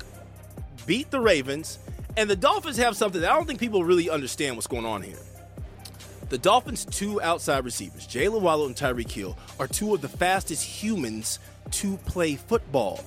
beat 0.86 1.12
the 1.12 1.20
Ravens, 1.20 1.80
and 2.18 2.30
the 2.30 2.36
Dolphins 2.36 2.78
have 2.78 2.98
something 2.98 3.22
that 3.22 3.32
I 3.32 3.36
don't 3.36 3.46
think 3.46 3.60
people 3.60 3.84
really 3.84 4.10
understand 4.10 4.56
what's 4.56 4.68
going 4.68 4.86
on 4.86 5.02
here. 5.02 5.18
The 6.30 6.38
Dolphins' 6.38 6.86
two 6.86 7.20
outside 7.22 7.66
receivers, 7.66 8.08
Jaylen 8.08 8.42
Waddle 8.42 8.68
and 8.68 8.76
Tyreek 8.76 9.12
Hill, 9.12 9.36
are 9.60 9.68
two 9.68 9.96
of 9.96 10.02
the 10.02 10.08
fastest 10.08 10.64
humans 10.64 11.40
to 11.72 11.98
play 11.98 12.36
football. 12.36 13.04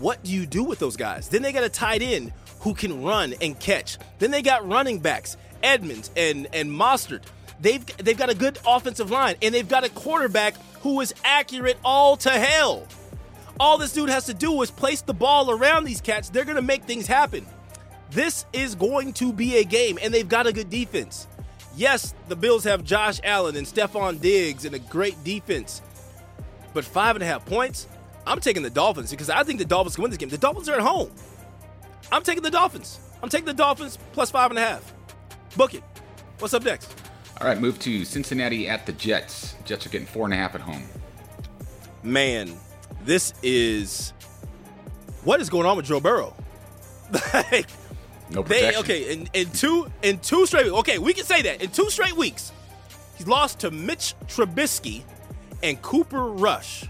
What 0.00 0.24
do 0.24 0.32
you 0.32 0.46
do 0.46 0.64
with 0.64 0.78
those 0.78 0.96
guys? 0.96 1.28
Then 1.28 1.42
they 1.42 1.52
got 1.52 1.62
a 1.62 1.68
tight 1.68 2.00
end 2.00 2.32
who 2.60 2.72
can 2.72 3.02
run 3.02 3.34
and 3.42 3.58
catch. 3.60 3.98
Then 4.18 4.30
they 4.30 4.40
got 4.40 4.66
running 4.66 4.98
backs, 4.98 5.36
Edmonds 5.62 6.10
and 6.16 6.48
and 6.54 6.70
Mostert. 6.70 7.22
They've 7.60 7.84
they've 7.98 8.16
got 8.16 8.30
a 8.30 8.34
good 8.34 8.58
offensive 8.66 9.10
line, 9.10 9.36
and 9.42 9.54
they've 9.54 9.68
got 9.68 9.84
a 9.84 9.90
quarterback 9.90 10.54
who 10.80 11.02
is 11.02 11.14
accurate 11.24 11.76
all 11.84 12.16
to 12.16 12.30
hell. 12.30 12.86
All 13.60 13.76
this 13.76 13.92
dude 13.92 14.08
has 14.08 14.24
to 14.26 14.34
do 14.34 14.62
is 14.62 14.70
place 14.70 15.02
the 15.02 15.12
ball 15.14 15.50
around 15.50 15.84
these 15.84 16.00
cats. 16.00 16.30
They're 16.30 16.46
gonna 16.46 16.62
make 16.62 16.84
things 16.84 17.06
happen. 17.06 17.46
This 18.10 18.46
is 18.54 18.74
going 18.74 19.12
to 19.14 19.32
be 19.32 19.58
a 19.58 19.64
game, 19.64 19.98
and 20.02 20.12
they've 20.12 20.28
got 20.28 20.46
a 20.46 20.52
good 20.52 20.70
defense. 20.70 21.26
Yes, 21.76 22.14
the 22.28 22.36
Bills 22.36 22.64
have 22.64 22.84
Josh 22.84 23.20
Allen 23.24 23.56
and 23.56 23.66
Stefon 23.66 24.20
Diggs 24.20 24.64
and 24.64 24.74
a 24.74 24.78
great 24.78 25.22
defense. 25.24 25.82
But 26.74 26.84
five 26.84 27.16
and 27.16 27.22
a 27.22 27.26
half 27.26 27.44
points, 27.46 27.88
I'm 28.26 28.40
taking 28.40 28.62
the 28.62 28.70
Dolphins 28.70 29.10
because 29.10 29.30
I 29.30 29.42
think 29.42 29.58
the 29.58 29.64
Dolphins 29.64 29.94
can 29.96 30.02
win 30.02 30.10
this 30.10 30.18
game. 30.18 30.28
The 30.28 30.38
Dolphins 30.38 30.68
are 30.68 30.74
at 30.74 30.80
home. 30.80 31.10
I'm 32.10 32.22
taking 32.22 32.42
the 32.42 32.50
Dolphins. 32.50 33.00
I'm 33.22 33.28
taking 33.28 33.46
the 33.46 33.54
Dolphins 33.54 33.98
plus 34.12 34.30
five 34.30 34.50
and 34.50 34.58
a 34.58 34.62
half. 34.62 34.92
Book 35.56 35.74
it. 35.74 35.82
What's 36.38 36.54
up 36.54 36.64
next? 36.64 36.94
All 37.40 37.46
right, 37.46 37.58
move 37.58 37.78
to 37.80 38.04
Cincinnati 38.04 38.68
at 38.68 38.86
the 38.86 38.92
Jets. 38.92 39.54
Jets 39.64 39.86
are 39.86 39.88
getting 39.88 40.06
four 40.06 40.24
and 40.24 40.34
a 40.34 40.36
half 40.36 40.54
at 40.54 40.60
home. 40.60 40.82
Man, 42.02 42.56
this 43.04 43.32
is 43.42 44.12
what 45.24 45.40
is 45.40 45.48
going 45.48 45.66
on 45.66 45.76
with 45.76 45.86
Joe 45.86 46.00
Burrow? 46.00 46.34
like 47.34 47.68
no 48.34 48.42
protection. 48.42 48.72
They, 48.72 48.78
okay, 48.78 49.12
in, 49.12 49.28
in 49.32 49.50
two 49.50 49.90
in 50.02 50.18
two 50.18 50.46
straight 50.46 50.64
weeks. 50.64 50.78
Okay, 50.78 50.98
we 50.98 51.12
can 51.12 51.24
say 51.24 51.42
that 51.42 51.62
in 51.62 51.70
two 51.70 51.90
straight 51.90 52.16
weeks, 52.16 52.52
he's 53.16 53.26
lost 53.26 53.60
to 53.60 53.70
Mitch 53.70 54.14
Trubisky 54.26 55.02
and 55.62 55.80
Cooper 55.82 56.26
Rush. 56.26 56.84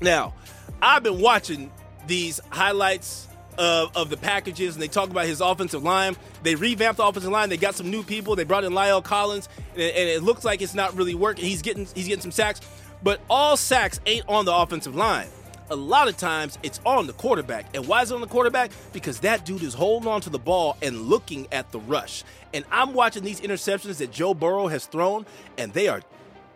Now, 0.00 0.34
I've 0.82 1.02
been 1.02 1.20
watching 1.20 1.70
these 2.06 2.40
highlights 2.50 3.28
of, 3.58 3.96
of 3.96 4.10
the 4.10 4.16
packages, 4.16 4.74
and 4.74 4.82
they 4.82 4.88
talk 4.88 5.10
about 5.10 5.26
his 5.26 5.40
offensive 5.40 5.82
line. 5.82 6.16
They 6.42 6.54
revamped 6.54 6.98
the 6.98 7.04
offensive 7.04 7.30
line. 7.30 7.48
They 7.48 7.56
got 7.56 7.74
some 7.74 7.90
new 7.90 8.02
people. 8.02 8.36
They 8.36 8.44
brought 8.44 8.64
in 8.64 8.72
La'el 8.72 9.02
Collins, 9.02 9.48
and, 9.74 9.82
and 9.82 10.08
it 10.08 10.22
looks 10.22 10.44
like 10.44 10.60
it's 10.60 10.74
not 10.74 10.94
really 10.96 11.14
working. 11.14 11.44
He's 11.44 11.62
getting 11.62 11.86
he's 11.94 12.08
getting 12.08 12.22
some 12.22 12.32
sacks, 12.32 12.60
but 13.02 13.20
all 13.30 13.56
sacks 13.56 14.00
ain't 14.06 14.28
on 14.28 14.44
the 14.44 14.54
offensive 14.54 14.94
line 14.94 15.28
a 15.70 15.76
lot 15.76 16.08
of 16.08 16.16
times 16.16 16.58
it's 16.62 16.80
on 16.84 17.06
the 17.06 17.12
quarterback. 17.12 17.66
And 17.74 17.86
why 17.86 18.02
is 18.02 18.10
it 18.10 18.14
on 18.14 18.20
the 18.20 18.26
quarterback? 18.26 18.70
Because 18.92 19.20
that 19.20 19.44
dude 19.44 19.62
is 19.62 19.74
holding 19.74 20.08
on 20.08 20.20
to 20.22 20.30
the 20.30 20.38
ball 20.38 20.76
and 20.82 21.02
looking 21.02 21.46
at 21.52 21.72
the 21.72 21.80
rush. 21.80 22.24
And 22.54 22.64
I'm 22.70 22.94
watching 22.94 23.22
these 23.22 23.40
interceptions 23.40 23.98
that 23.98 24.12
Joe 24.12 24.34
Burrow 24.34 24.68
has 24.68 24.86
thrown, 24.86 25.26
and 25.58 25.72
they 25.72 25.88
are 25.88 26.02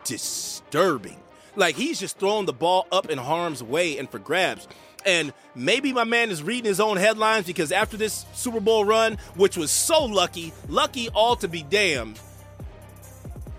disturbing. 0.05 1.17
Like 1.57 1.75
he's 1.75 1.99
just 1.99 2.19
throwing 2.19 2.47
the 2.47 2.53
ball 2.53 2.87
up 2.93 3.11
in 3.11 3.19
harm's 3.19 3.63
way 3.63 3.99
and 3.99 4.09
for 4.09 4.19
grabs. 4.19 4.69
And 5.05 5.33
maybe 5.55 5.93
my 5.93 6.05
man 6.05 6.31
is 6.31 6.43
reading 6.43 6.67
his 6.67 6.81
own 6.81 6.97
headlines 6.97 7.47
because 7.47 7.73
after 7.73 7.97
this 7.97 8.27
Super 8.35 8.61
Bowl 8.61 8.85
run, 8.85 9.19
which 9.35 9.57
was 9.57 9.71
so 9.71 10.05
lucky, 10.05 10.53
lucky 10.69 11.09
all 11.09 11.37
to 11.37 11.49
be 11.49 11.63
damned, 11.63 12.21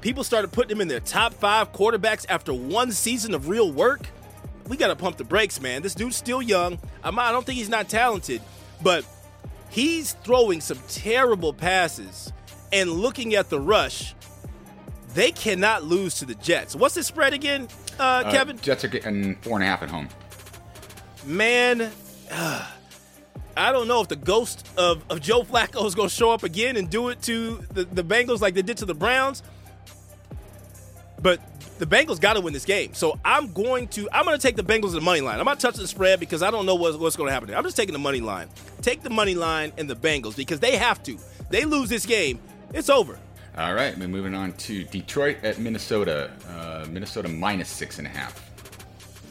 people 0.01 0.23
started 0.23 0.51
putting 0.51 0.71
him 0.71 0.81
in 0.81 0.87
their 0.87 0.99
top 0.99 1.33
five 1.33 1.73
quarterbacks 1.73 2.25
after 2.29 2.53
one 2.53 2.91
season 2.91 3.33
of 3.33 3.49
real 3.49 3.71
work 3.71 4.07
we 4.71 4.77
got 4.77 4.88
to 4.88 4.95
pump 4.95 5.17
the 5.17 5.25
brakes, 5.25 5.60
man. 5.60 5.81
This 5.81 5.93
dude's 5.93 6.15
still 6.15 6.41
young. 6.41 6.79
I'm, 7.03 7.19
I 7.19 7.34
don't 7.34 7.45
think 7.45 7.57
he's 7.57 7.67
not 7.67 7.89
talented, 7.89 8.41
but 8.81 9.03
he's 9.69 10.13
throwing 10.23 10.62
some 10.62 10.79
terrible 10.88 11.53
passes. 11.53 12.31
And 12.71 12.89
looking 12.89 13.36
at 13.36 13.49
the 13.49 13.60
rush, 13.60 14.15
they 15.13 15.34
cannot 15.34 15.84
lose 15.84 16.15
to 16.19 16.25
the 16.25 16.36
Jets. 16.36 16.73
What's 16.73 16.95
the 16.95 17.03
spread 17.03 17.34
again, 17.34 17.67
uh, 17.99 18.23
uh, 18.25 18.31
Kevin? 18.31 18.57
Jets 18.60 18.86
are 18.86 18.88
getting 18.88 19.36
four 19.41 19.55
and 19.55 19.63
a 19.63 19.67
half 19.67 19.84
at 19.84 19.89
home. 19.89 20.07
Man, 21.25 21.91
uh, 22.31 22.65
I 23.57 23.73
don't 23.73 23.89
know 23.89 23.99
if 23.99 24.07
the 24.07 24.15
ghost 24.15 24.65
of, 24.77 25.03
of 25.12 25.19
Joe 25.19 25.43
Flacco 25.43 25.86
is 25.86 25.95
going 25.95 26.07
to 26.07 26.15
show 26.15 26.31
up 26.31 26.43
again 26.43 26.77
and 26.77 26.89
do 26.89 27.10
it 27.10 27.21
to 27.23 27.57
the, 27.73 27.84
the 27.84 28.05
Bengals 28.05 28.39
like 28.39 28.53
they 28.53 28.62
did 28.62 28.77
to 28.77 28.86
the 28.86 28.95
Browns. 28.95 29.43
But 31.21 31.41
the 31.81 31.87
Bengals 31.87 32.21
got 32.21 32.33
to 32.33 32.41
win 32.41 32.53
this 32.53 32.63
game. 32.63 32.93
So 32.93 33.19
I'm 33.25 33.51
going 33.53 33.87
to 33.89 34.07
I'm 34.11 34.23
going 34.23 34.37
to 34.37 34.41
take 34.41 34.55
the 34.55 34.63
Bengals 34.63 34.89
in 34.89 34.93
the 34.93 35.01
money 35.01 35.19
line. 35.19 35.39
I'm 35.39 35.45
not 35.45 35.59
touching 35.59 35.81
the 35.81 35.87
spread 35.87 36.19
because 36.19 36.43
I 36.43 36.51
don't 36.51 36.67
know 36.67 36.75
what's, 36.75 36.95
what's 36.95 37.15
going 37.15 37.27
to 37.27 37.33
happen. 37.33 37.49
There. 37.49 37.57
I'm 37.57 37.63
just 37.63 37.75
taking 37.75 37.93
the 37.93 37.99
money 37.99 38.21
line. 38.21 38.49
Take 38.83 39.01
the 39.01 39.09
money 39.09 39.33
line 39.33 39.73
and 39.79 39.89
the 39.89 39.95
Bengals 39.95 40.35
because 40.35 40.59
they 40.59 40.77
have 40.77 41.01
to. 41.03 41.17
They 41.49 41.65
lose 41.65 41.89
this 41.89 42.05
game, 42.05 42.39
it's 42.71 42.87
over. 42.87 43.19
All 43.57 43.73
right, 43.73 43.97
we're 43.97 44.07
moving 44.07 44.35
on 44.35 44.53
to 44.53 44.83
Detroit 44.85 45.37
at 45.43 45.57
Minnesota. 45.57 46.31
Uh, 46.47 46.85
Minnesota 46.89 47.27
minus 47.27 47.67
six 47.67 47.97
and 47.97 48.05
a 48.07 48.11
half. 48.11 48.39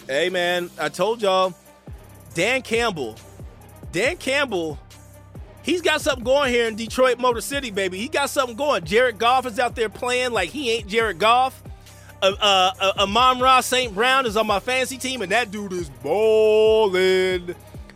Hey 0.08 0.28
man, 0.28 0.70
I 0.78 0.88
told 0.88 1.22
y'all, 1.22 1.54
Dan 2.34 2.62
Campbell, 2.62 3.14
Dan 3.92 4.16
Campbell, 4.16 4.76
he's 5.62 5.82
got 5.82 6.00
something 6.00 6.24
going 6.24 6.52
here 6.52 6.66
in 6.66 6.74
Detroit 6.74 7.20
Motor 7.20 7.40
City, 7.40 7.70
baby. 7.70 7.96
He 7.96 8.08
got 8.08 8.28
something 8.28 8.56
going. 8.56 8.84
Jared 8.84 9.18
Goff 9.18 9.46
is 9.46 9.60
out 9.60 9.76
there 9.76 9.88
playing 9.88 10.32
like 10.32 10.50
he 10.50 10.72
ain't 10.72 10.88
Jared 10.88 11.20
Goff. 11.20 11.62
Uh, 12.22 12.34
uh, 12.40 12.92
Amon-Ra 12.98 13.60
St. 13.60 13.94
Brown 13.94 14.26
is 14.26 14.36
on 14.36 14.46
my 14.46 14.60
fantasy 14.60 14.98
team, 14.98 15.22
and 15.22 15.32
that 15.32 15.50
dude 15.50 15.72
is 15.72 15.88
balling. 16.02 17.54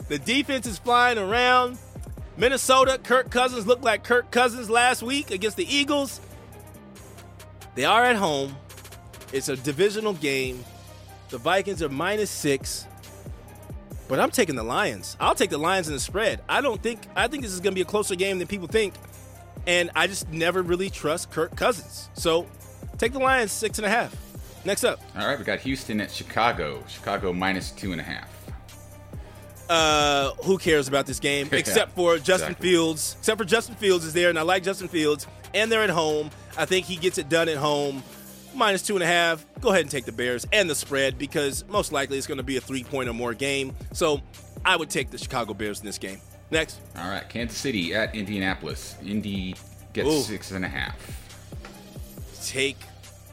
The 0.09 0.19
defense 0.19 0.67
is 0.67 0.79
flying 0.79 1.19
around. 1.19 1.79
Minnesota, 2.37 2.99
Kirk 3.03 3.31
Cousins 3.31 3.67
looked 3.67 3.85
like 3.85 4.03
Kirk 4.03 4.31
Cousins 4.31 4.69
last 4.69 5.03
week 5.03 5.31
against 5.31 5.57
the 5.57 5.67
Eagles. 5.73 6.21
They 7.75 7.85
are 7.85 8.05
at 8.05 8.17
home. 8.17 8.57
It's 9.33 9.49
a 9.49 9.57
divisional 9.57 10.15
game. 10.15 10.65
The 11.29 11.39
Vikings 11.39 11.83
are 11.83 11.89
minus 11.89 12.31
six. 12.31 12.87
But 14.09 14.21
I'm 14.21 14.31
taking 14.31 14.55
the 14.55 14.63
Lions. 14.63 15.17
I'll 15.19 15.35
take 15.35 15.51
the 15.51 15.59
Lions 15.59 15.89
in 15.89 15.95
the 15.95 16.01
spread. 16.01 16.43
I 16.49 16.61
don't 16.61 16.83
think 16.83 17.01
I 17.17 17.27
think 17.27 17.43
this 17.43 17.53
is 17.53 17.61
gonna 17.61 17.75
be 17.75 17.81
a 17.81 17.87
closer 17.87 18.15
game 18.15 18.39
than 18.39 18.47
people 18.47 18.69
think. 18.69 18.95
And 19.67 19.91
I 19.97 20.07
just 20.07 20.29
never 20.29 20.63
really 20.63 20.91
trust 20.91 21.31
Kirk 21.31 21.57
Cousins. 21.57 22.11
So 22.15 22.47
take 22.99 23.13
the 23.13 23.19
Lions 23.19 23.53
six 23.53 23.79
and 23.79 23.87
a 23.87 23.91
half. 23.91 24.15
Next 24.65 24.85
up. 24.85 25.01
All 25.19 25.27
right, 25.27 25.39
we 25.39 25.45
got 25.45 25.61
Houston 25.61 26.01
at 26.01 26.11
Chicago. 26.11 26.83
Chicago 26.89 27.33
minus 27.33 27.71
two 27.71 27.93
and 27.93 28.01
a 28.01 28.05
half. 28.05 28.31
Uh, 29.69 30.33
who 30.45 30.59
cares 30.59 30.89
about 30.89 31.07
this 31.07 31.19
game 31.19 31.49
Yeah, 31.53 31.59
except 31.59 31.93
for 31.95 32.17
Justin 32.17 32.51
exactly. 32.51 32.69
Fields? 32.71 33.17
Except 33.19 33.39
for 33.39 33.45
Justin 33.45 33.75
Fields 33.77 34.05
is 34.05 34.13
there, 34.13 34.29
and 34.31 34.39
I 34.39 34.43
like 34.43 34.63
Justin 34.63 34.89
Fields, 34.89 35.27
and 35.55 35.71
they're 35.73 35.83
at 35.83 35.91
home. 35.91 36.31
I 36.57 36.67
think 36.67 36.87
he 36.87 36.97
gets 36.97 37.19
it 37.19 37.29
done 37.29 37.49
at 37.49 37.57
home. 37.57 38.03
Minus 38.55 38.83
two 38.83 38.95
and 38.95 39.03
a 39.03 39.07
half. 39.07 39.45
Go 39.61 39.71
ahead 39.71 39.81
and 39.81 39.91
take 39.91 40.05
the 40.05 40.13
Bears 40.13 40.47
and 40.53 40.71
the 40.71 40.77
spread 40.77 41.19
because 41.19 41.65
most 41.69 41.91
likely 41.93 42.19
it's 42.19 42.27
going 42.27 42.39
to 42.39 42.45
be 42.45 42.57
a 42.57 42.61
three 42.61 42.85
point 42.85 43.09
or 43.09 43.13
more 43.13 43.35
game. 43.35 43.75
So 43.93 44.21
I 44.65 44.77
would 44.77 44.91
take 44.91 45.11
the 45.11 45.19
Chicago 45.19 45.55
Bears 45.55 45.81
in 45.81 45.87
this 45.87 45.99
game. 45.99 46.21
Next. 46.53 46.81
All 46.97 47.09
right, 47.09 47.29
Kansas 47.29 47.59
City 47.59 47.95
at 47.95 48.15
Indianapolis. 48.15 48.97
Indy 49.05 49.57
gets 49.93 50.09
Ooh. 50.09 50.21
six 50.21 50.53
and 50.53 50.65
a 50.65 50.69
half. 50.69 50.97
Take 52.45 52.77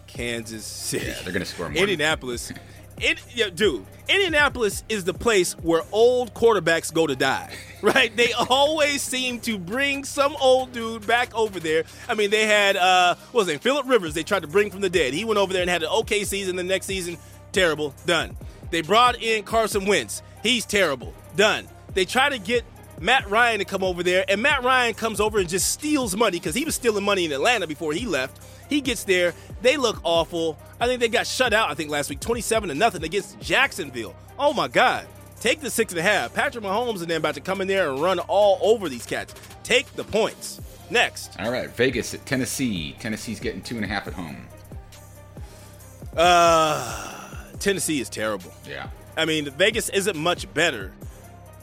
Kansas 0.08 0.66
City. 0.66 1.08
Yeah, 1.08 1.22
they're 1.24 1.34
gonna 1.34 1.46
score 1.46 1.70
more. 1.70 1.78
Indianapolis. 1.78 2.52
It, 3.00 3.18
yeah, 3.34 3.50
dude, 3.50 3.84
Indianapolis 4.08 4.84
is 4.88 5.06
the 5.06 5.14
place 5.14 5.54
where 5.54 5.82
old 5.92 6.36
quarterbacks 6.36 6.94
go 6.94 7.08
to 7.08 7.16
die, 7.16 7.52
right? 7.82 8.16
They 8.16 8.32
always 8.34 9.02
seem 9.02 9.40
to 9.42 9.58
bring 9.58 10.04
some 10.04 10.36
old 10.40 10.72
dude 10.72 11.08
back 11.08 11.34
over 11.34 11.60
there. 11.60 11.84
I 12.08 12.14
mean, 12.14 12.30
they 12.30 12.46
had, 12.46 12.78
uh, 12.78 13.16
what 13.32 13.46
was 13.46 13.48
it, 13.48 13.62
Philip 13.62 13.88
Rivers, 13.88 14.14
they 14.14 14.22
tried 14.22 14.44
to 14.44 14.48
bring 14.48 14.70
from 14.70 14.82
the 14.82 14.90
dead. 14.90 15.16
He 15.16 15.26
went 15.26 15.40
over 15.40 15.52
there 15.52 15.64
and 15.64 15.70
had 15.70 15.82
an 15.82 15.90
okay 15.90 16.24
season. 16.26 16.58
The 16.58 16.64
next 16.64 16.86
season, 16.86 17.18
terrible, 17.52 17.96
done. 18.06 18.38
They 18.70 18.82
brought 18.82 19.22
in 19.22 19.44
Carson 19.44 19.86
Wentz. 19.88 20.22
He's 20.44 20.66
terrible, 20.66 21.14
done. 21.36 21.68
They 21.96 22.06
try 22.06 22.30
to 22.30 22.38
get 22.38 22.64
Matt 23.00 23.28
Ryan 23.32 23.60
to 23.60 23.66
come 23.66 23.84
over 23.84 24.04
there, 24.04 24.26
and 24.30 24.44
Matt 24.44 24.64
Ryan 24.64 24.94
comes 24.94 25.20
over 25.20 25.40
and 25.40 25.50
just 25.50 25.72
steals 25.72 26.16
money 26.16 26.38
because 26.38 26.54
he 26.54 26.66
was 26.66 26.76
stealing 26.76 27.04
money 27.04 27.26
in 27.26 27.32
Atlanta 27.32 27.66
before 27.66 27.94
he 27.94 28.06
left. 28.06 28.40
He 28.72 28.80
gets 28.82 29.04
there, 29.04 29.34
they 29.62 29.76
look 29.76 30.00
awful. 30.04 30.58
I 30.80 30.88
think 30.88 31.02
they 31.02 31.10
got 31.10 31.28
shut 31.28 31.52
out. 31.54 31.70
I 31.70 31.74
think 31.76 31.92
last 31.92 32.10
week, 32.10 32.22
twenty-seven 32.22 32.70
to 32.70 32.74
nothing 32.76 33.04
against 33.04 33.38
Jacksonville. 33.42 34.16
Oh 34.40 34.54
my 34.54 34.70
God! 34.70 35.06
Take 35.42 35.60
the 35.60 35.70
six 35.70 35.92
and 35.92 36.00
a 36.00 36.04
half. 36.04 36.34
Patrick 36.34 36.64
Mahomes 36.64 37.02
and 37.02 37.10
them 37.10 37.18
about 37.22 37.36
to 37.36 37.42
come 37.42 37.60
in 37.60 37.68
there 37.68 37.90
and 37.92 38.02
run 38.02 38.20
all 38.20 38.58
over 38.62 38.88
these 38.88 39.06
cats. 39.06 39.36
Take 39.64 39.92
the 39.96 40.06
points. 40.06 40.62
Next, 40.90 41.38
All 41.40 41.52
right, 41.52 41.70
Vegas 41.70 42.14
at 42.14 42.26
Tennessee. 42.26 42.96
Tennessee's 43.00 43.40
getting 43.42 43.62
two 43.62 43.76
and 43.76 43.84
a 43.86 43.88
half 43.88 44.08
at 44.08 44.14
home. 44.14 44.38
uh, 46.18 47.18
Tennessee 47.60 48.00
is 48.02 48.10
terrible. 48.10 48.54
Yeah. 48.68 48.88
I 49.18 49.26
mean, 49.26 49.50
Vegas 49.52 49.90
isn't 49.90 50.18
much 50.18 50.52
better. 50.54 50.92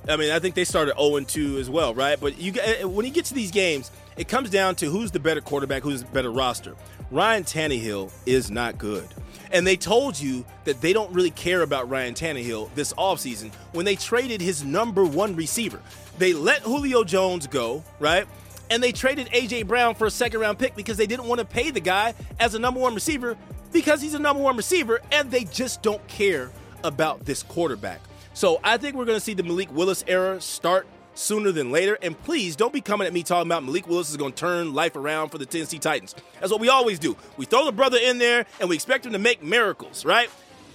I 0.09 0.17
mean, 0.17 0.31
I 0.31 0.39
think 0.39 0.55
they 0.55 0.65
started 0.65 0.95
0 0.99 1.21
2 1.21 1.59
as 1.59 1.69
well, 1.69 1.95
right? 1.95 2.19
But 2.19 2.39
you 2.39 2.53
get- 2.53 2.89
when 2.89 3.05
you 3.05 3.13
get 3.13 3.27
to 3.27 3.35
these 3.35 3.51
games, 3.51 3.91
it 4.19 4.29
comes 4.29 4.51
down 4.51 4.75
to 4.77 4.87
who's 4.87 5.13
the 5.13 5.21
better 5.21 5.41
quarterback, 5.41 5.83
who's 5.83 6.03
the 6.03 6.11
better 6.11 6.31
roster. 6.31 6.75
Ryan 7.11 7.45
Tannehill 7.45 8.13
is 8.27 8.51
not 8.51 8.77
good. 8.77 9.07
And 9.53 9.67
they 9.67 9.77
told 9.77 10.19
you 10.19 10.45
that 10.65 10.81
they 10.81 10.93
don't 10.93 11.11
really 11.13 11.31
care 11.31 11.63
about 11.63 11.89
Ryan 11.89 12.15
Tannehill 12.15 12.75
this 12.75 12.93
offseason 12.95 13.53
when 13.73 13.87
they 13.87 13.97
traded 13.97 14.41
his 14.41 14.65
number 14.65 15.05
one 15.05 15.37
receiver. 15.37 15.81
They 16.19 16.33
let 16.33 16.63
Julio 16.63 17.05
Jones 17.05 17.47
go, 17.47 17.83
right? 17.99 18.27
And 18.71 18.83
they 18.83 18.93
traded 18.93 19.31
A.J. 19.33 19.63
Brown 19.63 19.95
for 19.95 20.07
a 20.07 20.11
second 20.11 20.41
round 20.41 20.59
pick 20.59 20.75
because 20.75 20.99
they 20.99 21.07
didn't 21.07 21.27
want 21.27 21.39
to 21.39 21.47
pay 21.47 21.71
the 21.71 21.81
guy 21.81 22.13
as 22.39 22.55
a 22.55 22.59
number 22.59 22.81
one 22.81 22.95
receiver 22.95 23.37
because 23.73 24.03
he's 24.03 24.15
a 24.15 24.19
number 24.19 24.43
one 24.43 24.57
receiver 24.57 25.01
and 25.13 25.31
they 25.31 25.45
just 25.45 25.81
don't 25.81 26.07
care 26.09 26.51
about 26.85 27.25
this 27.25 27.43
quarterback. 27.43 28.01
So 28.35 28.61
I 28.63 28.77
think 28.77 28.97
we're 28.97 29.05
going 29.05 29.17
to 29.17 29.25
see 29.25 29.35
the 29.35 29.43
Malik 29.43 29.73
Willis 29.73 30.05
era 30.07 30.41
start 30.41 30.87
sooner 31.19 31.53
than 31.53 31.71
later. 31.71 31.99
And 32.01 32.17
please 32.23 32.57
don't 32.57 32.73
be 32.73 32.81
coming 32.81 33.07
at 33.07 33.13
me 33.13 33.23
talking 33.23 33.49
about 33.49 33.65
Malik 33.65 33.87
Willis 33.87 34.11
is 34.11 34.17
going 34.17 34.33
to 34.33 34.39
turn 34.39 34.73
life 34.73 34.97
around 34.97 35.31
for 35.31 35.39
the 35.39 35.47
Tennessee 35.47 35.79
Titans. 35.79 36.15
That's 36.41 36.53
what 36.53 36.61
we 36.61 36.69
always 36.69 36.99
do. 36.99 37.17
We 37.37 37.45
throw 37.45 37.65
the 37.65 37.73
brother 37.73 37.99
in 38.01 38.19
there 38.19 38.47
and 38.61 38.69
we 38.69 38.77
expect 38.77 39.05
him 39.05 39.13
to 39.13 39.19
make 39.19 39.43
miracles, 39.43 40.05
right? 40.05 40.31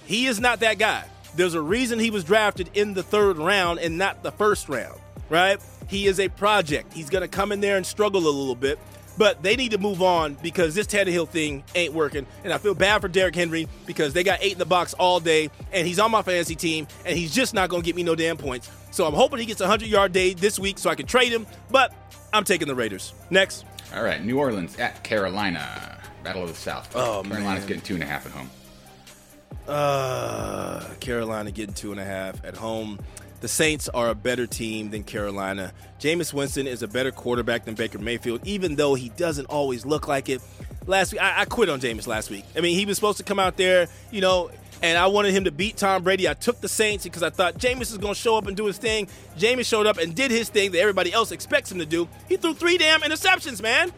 He 0.06 0.26
is 0.26 0.38
not 0.38 0.60
that 0.60 0.78
guy. 0.78 1.04
There's 1.34 1.54
a 1.54 1.60
reason 1.60 1.98
he 1.98 2.10
was 2.10 2.22
drafted 2.24 2.70
in 2.74 2.94
the 2.94 3.02
third 3.02 3.38
round 3.38 3.80
and 3.80 3.98
not 3.98 4.22
the 4.22 4.30
first 4.30 4.68
round, 4.68 5.00
right? 5.28 5.58
He 5.88 6.06
is 6.06 6.20
a 6.20 6.28
project. 6.28 6.92
He's 6.92 7.10
going 7.10 7.22
to 7.22 7.28
come 7.28 7.50
in 7.50 7.60
there 7.60 7.76
and 7.76 7.84
struggle 7.84 8.20
a 8.20 8.30
little 8.30 8.54
bit. 8.54 8.78
But 9.16 9.42
they 9.42 9.56
need 9.56 9.70
to 9.72 9.78
move 9.78 10.02
on 10.02 10.34
because 10.34 10.74
this 10.74 10.86
Tannehill 10.86 11.28
thing 11.28 11.62
ain't 11.74 11.94
working. 11.94 12.26
And 12.42 12.52
I 12.52 12.58
feel 12.58 12.74
bad 12.74 13.00
for 13.00 13.08
Derrick 13.08 13.34
Henry 13.34 13.68
because 13.86 14.12
they 14.12 14.24
got 14.24 14.40
eight 14.42 14.52
in 14.52 14.58
the 14.58 14.64
box 14.64 14.94
all 14.94 15.20
day, 15.20 15.50
and 15.72 15.86
he's 15.86 15.98
on 15.98 16.10
my 16.10 16.22
fantasy 16.22 16.56
team, 16.56 16.86
and 17.04 17.16
he's 17.16 17.34
just 17.34 17.54
not 17.54 17.68
going 17.68 17.82
to 17.82 17.86
get 17.86 17.94
me 17.94 18.02
no 18.02 18.14
damn 18.14 18.36
points. 18.36 18.70
So 18.90 19.06
I'm 19.06 19.14
hoping 19.14 19.38
he 19.38 19.46
gets 19.46 19.60
a 19.60 19.64
100 19.64 19.88
yard 19.88 20.12
day 20.12 20.34
this 20.34 20.58
week 20.58 20.78
so 20.78 20.90
I 20.90 20.94
can 20.94 21.06
trade 21.06 21.32
him, 21.32 21.46
but 21.70 21.92
I'm 22.32 22.44
taking 22.44 22.68
the 22.68 22.74
Raiders. 22.74 23.12
Next. 23.30 23.64
All 23.94 24.02
right, 24.02 24.24
New 24.24 24.38
Orleans 24.38 24.76
at 24.78 25.04
Carolina. 25.04 26.00
Battle 26.24 26.42
of 26.42 26.48
the 26.48 26.54
South. 26.54 26.90
Oh, 26.96 27.22
Carolina's 27.22 27.60
man. 27.60 27.66
getting 27.68 27.82
two 27.82 27.94
and 27.94 28.02
a 28.02 28.06
half 28.06 28.26
at 28.26 28.32
home. 28.32 28.50
Uh, 29.68 30.84
Carolina 31.00 31.50
getting 31.50 31.74
two 31.74 31.92
and 31.92 32.00
a 32.00 32.04
half 32.04 32.44
at 32.44 32.56
home. 32.56 32.98
The 33.44 33.48
Saints 33.48 33.90
are 33.90 34.08
a 34.08 34.14
better 34.14 34.46
team 34.46 34.88
than 34.88 35.04
Carolina. 35.04 35.74
Jameis 36.00 36.32
Winston 36.32 36.66
is 36.66 36.82
a 36.82 36.88
better 36.88 37.10
quarterback 37.10 37.66
than 37.66 37.74
Baker 37.74 37.98
Mayfield, 37.98 38.40
even 38.46 38.76
though 38.76 38.94
he 38.94 39.10
doesn't 39.10 39.44
always 39.50 39.84
look 39.84 40.08
like 40.08 40.30
it. 40.30 40.40
Last 40.86 41.12
week, 41.12 41.20
I, 41.20 41.42
I 41.42 41.44
quit 41.44 41.68
on 41.68 41.78
Jameis 41.78 42.06
last 42.06 42.30
week. 42.30 42.46
I 42.56 42.62
mean, 42.62 42.74
he 42.74 42.86
was 42.86 42.96
supposed 42.96 43.18
to 43.18 43.22
come 43.22 43.38
out 43.38 43.58
there, 43.58 43.88
you 44.10 44.22
know, 44.22 44.50
and 44.80 44.96
I 44.96 45.08
wanted 45.08 45.34
him 45.34 45.44
to 45.44 45.50
beat 45.50 45.76
Tom 45.76 46.04
Brady. 46.04 46.26
I 46.26 46.32
took 46.32 46.62
the 46.62 46.70
Saints 46.70 47.04
because 47.04 47.22
I 47.22 47.28
thought 47.28 47.58
Jameis 47.58 47.92
is 47.92 47.98
going 47.98 48.14
to 48.14 48.18
show 48.18 48.38
up 48.38 48.46
and 48.46 48.56
do 48.56 48.64
his 48.64 48.78
thing. 48.78 49.08
Jameis 49.36 49.66
showed 49.66 49.86
up 49.86 49.98
and 49.98 50.14
did 50.14 50.30
his 50.30 50.48
thing 50.48 50.72
that 50.72 50.78
everybody 50.78 51.12
else 51.12 51.30
expects 51.30 51.70
him 51.70 51.80
to 51.80 51.86
do. 51.86 52.08
He 52.30 52.38
threw 52.38 52.54
three 52.54 52.78
damn 52.78 53.02
interceptions, 53.02 53.60
man. 53.60 53.92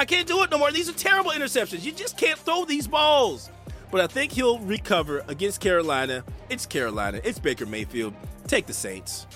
I 0.00 0.04
can't 0.04 0.26
do 0.26 0.42
it 0.42 0.50
no 0.50 0.58
more. 0.58 0.72
These 0.72 0.88
are 0.88 0.94
terrible 0.94 1.30
interceptions. 1.30 1.84
You 1.84 1.92
just 1.92 2.18
can't 2.18 2.40
throw 2.40 2.64
these 2.64 2.88
balls. 2.88 3.50
But 3.92 4.00
I 4.00 4.08
think 4.08 4.32
he'll 4.32 4.58
recover 4.58 5.24
against 5.28 5.60
Carolina. 5.60 6.24
It's 6.48 6.66
Carolina. 6.66 7.20
It's 7.22 7.38
Baker 7.38 7.66
Mayfield. 7.66 8.14
Take 8.50 8.66
the 8.66 8.72
Saints. 8.72 9.28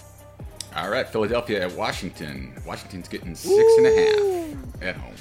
All 0.74 0.90
right, 0.90 1.06
Philadelphia 1.06 1.62
at 1.64 1.72
Washington. 1.76 2.52
Washington's 2.66 3.06
getting 3.06 3.36
six 3.36 3.74
and 3.78 3.86
a 3.86 3.94
half 3.94 4.82
at 4.82 4.96
home. 4.96 5.14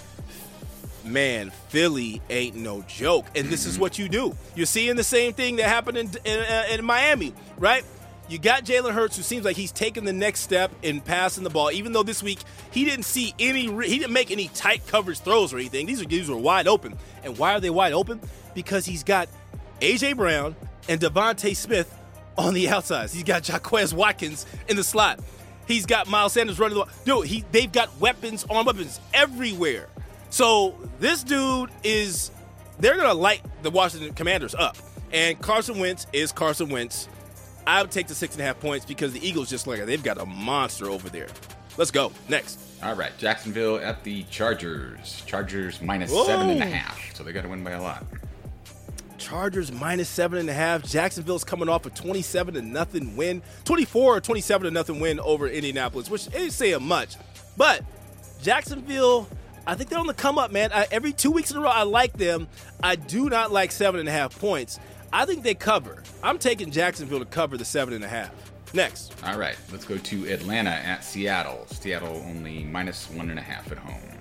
Man, 1.05 1.51
Philly 1.69 2.19
ain't 2.31 2.55
no 2.55 2.81
joke. 2.87 3.27
And 3.35 3.49
this 3.49 3.67
is 3.67 3.77
what 3.77 3.99
you 3.99 4.09
do. 4.09 4.35
You're 4.55 4.65
seeing 4.65 4.95
the 4.95 5.03
same 5.03 5.33
thing 5.33 5.57
that 5.57 5.67
happened 5.67 5.99
in, 5.99 6.09
in, 6.25 6.39
uh, 6.39 6.65
in 6.71 6.83
Miami, 6.83 7.35
right? 7.59 7.85
You 8.27 8.39
got 8.39 8.65
Jalen 8.65 8.93
Hurts, 8.93 9.15
who 9.15 9.21
seems 9.21 9.45
like 9.45 9.57
he's 9.57 9.71
taking 9.71 10.05
the 10.05 10.13
next 10.13 10.39
step 10.39 10.71
in 10.81 10.99
passing 10.99 11.43
the 11.43 11.51
ball. 11.51 11.69
Even 11.71 11.93
though 11.93 12.01
this 12.01 12.23
week 12.23 12.39
he 12.71 12.85
didn't 12.85 13.05
see 13.05 13.35
any, 13.37 13.69
re- 13.69 13.87
he 13.87 13.99
didn't 13.99 14.13
make 14.13 14.31
any 14.31 14.47
tight 14.55 14.87
coverage 14.87 15.19
throws 15.19 15.53
or 15.53 15.57
anything. 15.57 15.85
These 15.85 16.01
are 16.01 16.05
these 16.05 16.31
were 16.31 16.35
wide 16.35 16.67
open. 16.67 16.97
And 17.23 17.37
why 17.37 17.53
are 17.53 17.59
they 17.59 17.69
wide 17.69 17.93
open? 17.93 18.21
Because 18.55 18.87
he's 18.87 19.03
got 19.03 19.29
AJ 19.81 20.17
Brown 20.17 20.55
and 20.89 20.99
DeVonta 20.99 21.55
Smith 21.55 21.95
on 22.37 22.53
the 22.53 22.69
outsides. 22.69 23.13
He's 23.13 23.23
got 23.23 23.47
Jaquez 23.47 23.93
Watkins 23.93 24.45
in 24.67 24.75
the 24.75 24.83
slot. 24.83 25.19
He's 25.67 25.85
got 25.85 26.07
Miles 26.09 26.33
Sanders 26.33 26.59
running 26.59 26.77
the 26.77 26.85
ball. 26.85 27.21
dude. 27.21 27.27
He 27.27 27.45
they've 27.51 27.71
got 27.71 27.97
weapons 27.99 28.45
on 28.49 28.65
weapons 28.65 28.99
everywhere. 29.13 29.87
So 30.29 30.75
this 30.99 31.23
dude 31.23 31.69
is 31.83 32.31
they're 32.79 32.97
gonna 32.97 33.13
light 33.13 33.41
the 33.61 33.69
Washington 33.69 34.13
Commanders 34.13 34.55
up. 34.55 34.75
And 35.11 35.39
Carson 35.39 35.79
Wentz 35.79 36.07
is 36.11 36.31
Carson 36.31 36.69
Wentz. 36.69 37.07
I 37.65 37.81
would 37.81 37.91
take 37.91 38.07
the 38.07 38.15
six 38.15 38.33
and 38.35 38.41
a 38.41 38.45
half 38.45 38.59
points 38.59 38.85
because 38.85 39.13
the 39.13 39.25
Eagles 39.25 39.49
just 39.49 39.67
like 39.67 39.85
they've 39.85 40.03
got 40.03 40.19
a 40.19 40.25
monster 40.25 40.89
over 40.89 41.09
there. 41.09 41.27
Let's 41.77 41.91
go 41.91 42.11
next. 42.27 42.59
All 42.83 42.95
right, 42.95 43.17
Jacksonville 43.17 43.77
at 43.77 44.03
the 44.03 44.23
Chargers. 44.23 45.23
Chargers 45.25 45.81
minus 45.81 46.11
seven 46.25 46.49
and 46.49 46.61
a 46.61 46.65
half, 46.65 46.99
so 47.15 47.23
they 47.23 47.31
got 47.31 47.43
to 47.43 47.49
win 47.49 47.63
by 47.63 47.71
a 47.71 47.81
lot. 47.81 48.05
Chargers 49.23 49.71
minus 49.71 50.09
seven 50.09 50.37
and 50.37 50.49
a 50.49 50.53
half. 50.53 50.83
Jacksonville's 50.83 51.45
coming 51.45 51.69
off 51.69 51.85
a 51.85 51.89
27 51.89 52.55
to 52.55 52.61
nothing 52.61 53.15
win, 53.15 53.41
24 53.63 54.17
or 54.17 54.19
27 54.19 54.65
to 54.65 54.71
nothing 54.71 54.99
win 54.99 55.19
over 55.21 55.47
Indianapolis, 55.47 56.09
which 56.09 56.27
ain't 56.35 56.51
saying 56.51 56.83
much. 56.83 57.15
But 57.55 57.83
Jacksonville, 58.41 59.29
I 59.65 59.75
think 59.75 59.89
they're 59.89 59.99
on 59.99 60.07
the 60.07 60.13
come 60.13 60.37
up, 60.37 60.51
man. 60.51 60.71
I, 60.73 60.87
every 60.91 61.13
two 61.13 61.31
weeks 61.31 61.51
in 61.51 61.57
a 61.57 61.61
row, 61.61 61.69
I 61.69 61.83
like 61.83 62.13
them. 62.13 62.49
I 62.83 62.97
do 62.97 63.29
not 63.29 63.49
like 63.51 63.71
seven 63.71 64.01
and 64.01 64.09
a 64.09 64.11
half 64.11 64.37
points. 64.37 64.77
I 65.13 65.25
think 65.25 65.43
they 65.43 65.53
cover. 65.53 66.03
I'm 66.21 66.37
taking 66.37 66.69
Jacksonville 66.69 67.19
to 67.19 67.25
cover 67.25 67.57
the 67.57 67.65
seven 67.65 67.93
and 67.93 68.03
a 68.03 68.09
half. 68.09 68.31
Next. 68.73 69.15
All 69.23 69.37
right, 69.37 69.55
let's 69.71 69.85
go 69.85 69.97
to 69.97 70.33
Atlanta 70.33 70.71
at 70.71 71.03
Seattle. 71.05 71.65
Seattle 71.69 72.21
only 72.27 72.63
minus 72.63 73.09
one 73.11 73.29
and 73.29 73.39
a 73.39 73.43
half 73.43 73.71
at 73.71 73.77
home. 73.77 74.12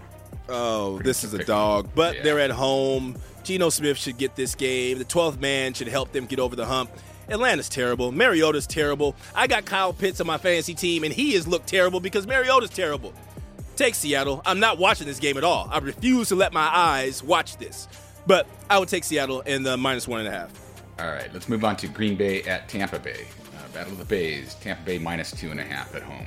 Oh, 0.54 0.98
this 1.02 1.24
is 1.24 1.32
a 1.34 1.42
dog, 1.44 1.88
but 1.94 2.16
Yeah. 2.16 2.22
they're 2.22 2.40
at 2.40 2.50
home. 2.50 3.16
Geno 3.42 3.70
Smith 3.70 3.96
should 3.96 4.18
get 4.18 4.36
this 4.36 4.54
game. 4.54 4.98
The 4.98 5.04
12th 5.04 5.40
man 5.40 5.74
should 5.74 5.88
help 5.88 6.12
them 6.12 6.26
get 6.26 6.38
over 6.38 6.54
the 6.54 6.66
hump. 6.66 6.90
Atlanta's 7.28 7.68
terrible. 7.68 8.12
Mariota's 8.12 8.66
terrible. 8.66 9.16
I 9.34 9.46
got 9.46 9.64
Kyle 9.64 9.92
Pitts 9.92 10.20
on 10.20 10.26
my 10.26 10.38
fantasy 10.38 10.74
team, 10.74 11.02
and 11.04 11.12
he 11.12 11.32
has 11.34 11.48
looked 11.48 11.66
terrible 11.68 11.98
because 12.00 12.26
Mariota's 12.26 12.70
terrible. 12.70 13.14
Take 13.76 13.94
Seattle. 13.94 14.42
I'm 14.44 14.60
not 14.60 14.76
watching 14.78 15.06
this 15.06 15.18
game 15.18 15.38
at 15.38 15.44
all. 15.44 15.68
I 15.72 15.78
refuse 15.78 16.28
to 16.28 16.34
let 16.36 16.52
my 16.52 16.68
eyes 16.72 17.22
watch 17.22 17.56
this. 17.56 17.88
But 18.26 18.46
I 18.68 18.78
would 18.78 18.88
take 18.88 19.02
Seattle 19.04 19.40
in 19.40 19.62
the 19.62 19.76
minus 19.76 20.06
one 20.06 20.20
and 20.20 20.28
a 20.28 20.32
half. 20.32 20.50
All 21.00 21.06
right, 21.06 21.32
let's 21.32 21.48
move 21.48 21.64
on 21.64 21.76
to 21.78 21.88
Green 21.88 22.14
Bay 22.16 22.42
at 22.42 22.68
Tampa 22.68 22.98
Bay. 22.98 23.26
Uh, 23.56 23.66
Battle 23.72 23.92
of 23.92 23.98
the 23.98 24.04
Bays. 24.04 24.54
Tampa 24.60 24.82
Bay 24.84 24.98
minus 24.98 25.30
two 25.32 25.50
and 25.50 25.58
a 25.58 25.64
half 25.64 25.94
at 25.94 26.02
home. 26.02 26.26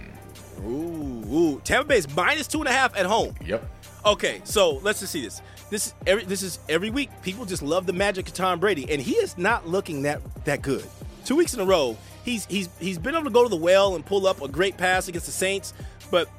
Ooh, 0.59 1.23
ooh. 1.31 1.61
Tampa 1.63 1.93
is 1.93 2.13
minus 2.15 2.47
two 2.47 2.59
and 2.59 2.67
a 2.67 2.71
half 2.71 2.95
at 2.97 3.05
home. 3.05 3.35
Yep. 3.45 3.69
Okay, 4.05 4.41
so 4.43 4.75
let's 4.83 4.99
just 4.99 5.11
see 5.11 5.21
this. 5.21 5.41
This 5.69 5.87
is 5.87 5.93
every 6.05 6.25
this 6.25 6.43
is 6.43 6.59
every 6.69 6.89
week. 6.91 7.09
People 7.23 7.45
just 7.45 7.63
love 7.63 7.85
the 7.85 7.93
magic 7.93 8.27
of 8.27 8.33
Tom 8.33 8.59
Brady, 8.59 8.89
and 8.89 9.01
he 9.01 9.13
is 9.13 9.37
not 9.37 9.67
looking 9.67 10.03
that 10.03 10.21
that 10.45 10.61
good. 10.61 10.85
Two 11.25 11.35
weeks 11.35 11.55
in 11.55 11.59
a 11.59 11.65
row, 11.65 11.97
he's 12.23 12.45
he's 12.45 12.69
he's 12.79 12.99
been 12.99 13.15
able 13.15 13.25
to 13.25 13.31
go 13.31 13.43
to 13.43 13.49
the 13.49 13.55
well 13.55 13.95
and 13.95 14.05
pull 14.05 14.27
up 14.27 14.41
a 14.41 14.47
great 14.47 14.77
pass 14.77 15.07
against 15.07 15.25
the 15.25 15.31
Saints, 15.31 15.73
but 16.11 16.29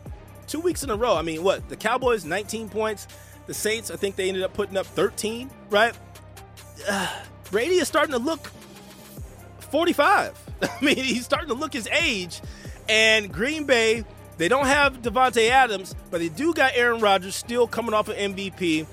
two 0.47 0.61
weeks 0.61 0.85
in 0.85 0.91
a 0.91 0.97
row. 0.97 1.17
I 1.17 1.23
mean, 1.23 1.43
what 1.43 1.69
the 1.69 1.77
Cowboys 1.77 2.25
19 2.25 2.69
points, 2.69 3.09
the 3.47 3.55
Saints 3.55 3.91
I 3.91 3.97
think 3.97 4.15
they 4.15 4.29
ended 4.29 4.45
up 4.45 4.55
putting 4.55 4.77
up 4.77 4.87
13, 4.87 5.51
right? 5.71 5.95
Uh, 6.89 7.09
Brady 7.51 7.77
is 7.77 7.89
starting 7.89 8.13
to 8.13 8.19
look 8.19 8.51
45. 9.59 10.39
I 10.63 10.85
mean, 10.85 10.97
he's 10.97 11.25
starting 11.25 11.49
to 11.49 11.55
look 11.55 11.73
his 11.73 11.89
age. 11.89 12.41
And 12.88 13.33
Green 13.33 13.64
Bay, 13.64 14.05
they 14.38 14.49
don't 14.49 14.66
have 14.66 15.03
Davante 15.03 15.51
Adams, 15.51 15.94
but 16.11 16.18
they 16.18 16.29
do 16.29 16.53
got 16.55 16.72
Aaron 16.75 17.01
Rodgers 17.01 17.35
still 17.35 17.66
coming 17.66 17.94
off 17.94 18.09
of 18.09 18.16
MVP. 18.16 18.87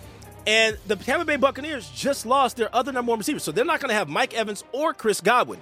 And 0.46 0.78
the 0.88 0.96
Tampa 0.96 1.26
Bay 1.26 1.38
Buccaneers 1.38 1.90
just 1.90 2.26
lost 2.26 2.58
their 2.58 2.74
other 2.76 2.92
number 2.92 3.12
one 3.12 3.20
receiver, 3.20 3.40
so 3.40 3.52
they're 3.52 3.64
not 3.64 3.80
going 3.80 3.90
to 3.90 3.96
have 3.96 4.10
Mike 4.10 4.34
Evans 4.34 4.64
or 4.74 4.94
Chris 4.94 5.22
Godwin. 5.22 5.62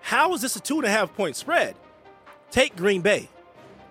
How 0.00 0.32
is 0.34 0.40
this 0.40 0.56
a 0.56 0.60
two 0.60 0.76
and 0.76 0.86
a 0.86 0.90
half 0.90 1.14
point 1.14 1.36
spread? 1.36 1.74
Take 2.50 2.76
Green 2.76 3.02
Bay. 3.02 3.28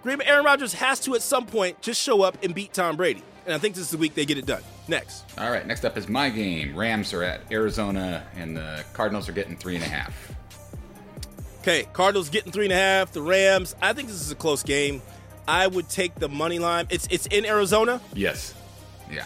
Green 0.02 0.18
Bay, 0.18 0.26
Aaron 0.26 0.46
Rodgers 0.46 0.74
has 0.74 1.00
to 1.02 1.16
at 1.16 1.22
some 1.22 1.46
point 1.46 1.82
just 1.82 2.02
show 2.02 2.22
up 2.22 2.38
and 2.44 2.56
beat 2.56 2.74
Tom 2.74 2.96
Brady. 2.96 3.24
And 3.46 3.54
I 3.54 3.58
think 3.60 3.76
this 3.76 3.84
is 3.84 3.92
the 3.92 3.98
week 3.98 4.16
they 4.16 4.26
get 4.26 4.38
it 4.38 4.46
done. 4.46 4.64
Next. 4.88 5.26
All 5.38 5.52
right, 5.52 5.66
next 5.66 5.84
up 5.86 5.98
is 5.98 6.08
my 6.08 6.30
game. 6.30 6.76
Rams 6.76 7.14
are 7.14 7.24
at 7.24 7.42
Arizona, 7.52 8.26
and 8.36 8.56
the 8.58 8.84
Cardinals 8.94 9.30
are 9.30 9.34
getting 9.34 9.56
three 9.56 9.76
and 9.76 9.84
a 9.84 9.88
half. 9.88 10.35
Okay, 11.66 11.88
Cardinals 11.94 12.30
getting 12.30 12.52
three 12.52 12.66
and 12.66 12.72
a 12.72 12.76
half. 12.76 13.12
The 13.12 13.24
Rams. 13.24 13.76
I 13.82 13.94
think 13.94 14.08
this 14.08 14.22
is 14.22 14.30
a 14.30 14.36
close 14.36 14.62
game. 14.62 15.02
I 15.48 15.66
would 15.66 15.90
take 15.90 16.14
the 16.14 16.30
money 16.30 16.60
line. 16.60 16.86
It's 16.92 17.08
it's 17.10 17.26
in 17.26 17.44
Arizona. 17.44 18.00
Yes. 18.14 18.54
Yeah. 19.12 19.26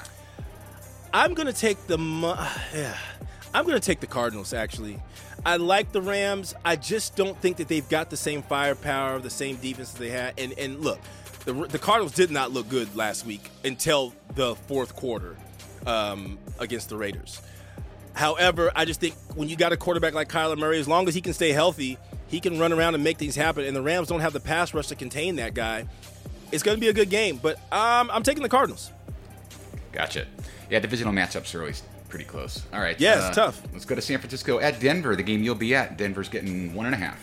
I'm 1.13 1.33
gonna 1.33 1.51
take 1.51 1.85
the. 1.87 1.97
mo- 1.97 2.37
Yeah, 2.73 2.95
I'm 3.53 3.65
gonna 3.65 3.81
take 3.81 3.99
the 3.99 4.07
Cardinals. 4.07 4.53
Actually, 4.53 5.01
I 5.45 5.57
like 5.57 5.91
the 5.91 6.01
Rams. 6.01 6.55
I 6.63 6.77
just 6.77 7.17
don't 7.17 7.37
think 7.41 7.57
that 7.57 7.67
they've 7.67 7.87
got 7.89 8.09
the 8.09 8.15
same 8.15 8.41
firepower, 8.41 9.19
the 9.19 9.29
same 9.29 9.57
defense 9.57 9.91
that 9.91 9.99
they 9.99 10.09
had. 10.09 10.39
And 10.39 10.57
and 10.57 10.79
look, 10.79 11.01
the 11.43 11.51
the 11.51 11.77
Cardinals 11.77 12.13
did 12.13 12.31
not 12.31 12.51
look 12.51 12.69
good 12.69 12.95
last 12.95 13.25
week 13.25 13.49
until 13.65 14.13
the 14.35 14.55
fourth 14.55 14.95
quarter 14.95 15.35
um, 15.85 16.39
against 16.57 16.87
the 16.87 16.95
Raiders. 16.95 17.41
However, 18.13 18.71
I 18.77 18.85
just 18.85 19.01
think 19.01 19.15
when 19.35 19.49
you 19.49 19.57
got 19.57 19.73
a 19.73 19.77
quarterback 19.77 20.13
like 20.13 20.29
Kyler 20.29 20.57
Murray, 20.57 20.79
as 20.79 20.87
long 20.87 21.09
as 21.09 21.13
he 21.15 21.19
can 21.21 21.33
stay 21.33 21.51
healthy, 21.51 21.97
he 22.29 22.39
can 22.39 22.57
run 22.59 22.71
around 22.71 22.95
and 22.95 23.03
make 23.03 23.17
things 23.17 23.35
happen. 23.35 23.65
And 23.65 23.75
the 23.75 23.81
Rams 23.81 24.07
don't 24.07 24.21
have 24.21 24.33
the 24.33 24.39
pass 24.39 24.73
rush 24.73 24.87
to 24.87 24.95
contain 24.95 25.35
that 25.37 25.53
guy. 25.53 25.85
It's 26.51 26.63
going 26.63 26.77
to 26.77 26.81
be 26.81 26.87
a 26.87 26.93
good 26.93 27.09
game, 27.09 27.39
but 27.41 27.57
um, 27.71 28.09
I'm 28.11 28.23
taking 28.23 28.43
the 28.43 28.49
Cardinals. 28.49 28.91
Gotcha. 29.91 30.25
Yeah, 30.69 30.79
divisional 30.79 31.13
matchups 31.13 31.53
are 31.55 31.59
always 31.59 31.83
pretty 32.09 32.25
close. 32.25 32.63
All 32.73 32.79
right. 32.79 32.99
Yeah, 32.99 33.27
it's 33.27 33.35
tough. 33.35 33.61
Let's 33.73 33.85
go 33.85 33.95
to 33.95 34.01
San 34.01 34.19
Francisco 34.19 34.59
at 34.59 34.79
Denver, 34.79 35.15
the 35.15 35.23
game 35.23 35.43
you'll 35.43 35.55
be 35.55 35.75
at. 35.75 35.97
Denver's 35.97 36.29
getting 36.29 36.73
one 36.73 36.85
and 36.85 36.95
a 36.95 36.97
half. 36.97 37.19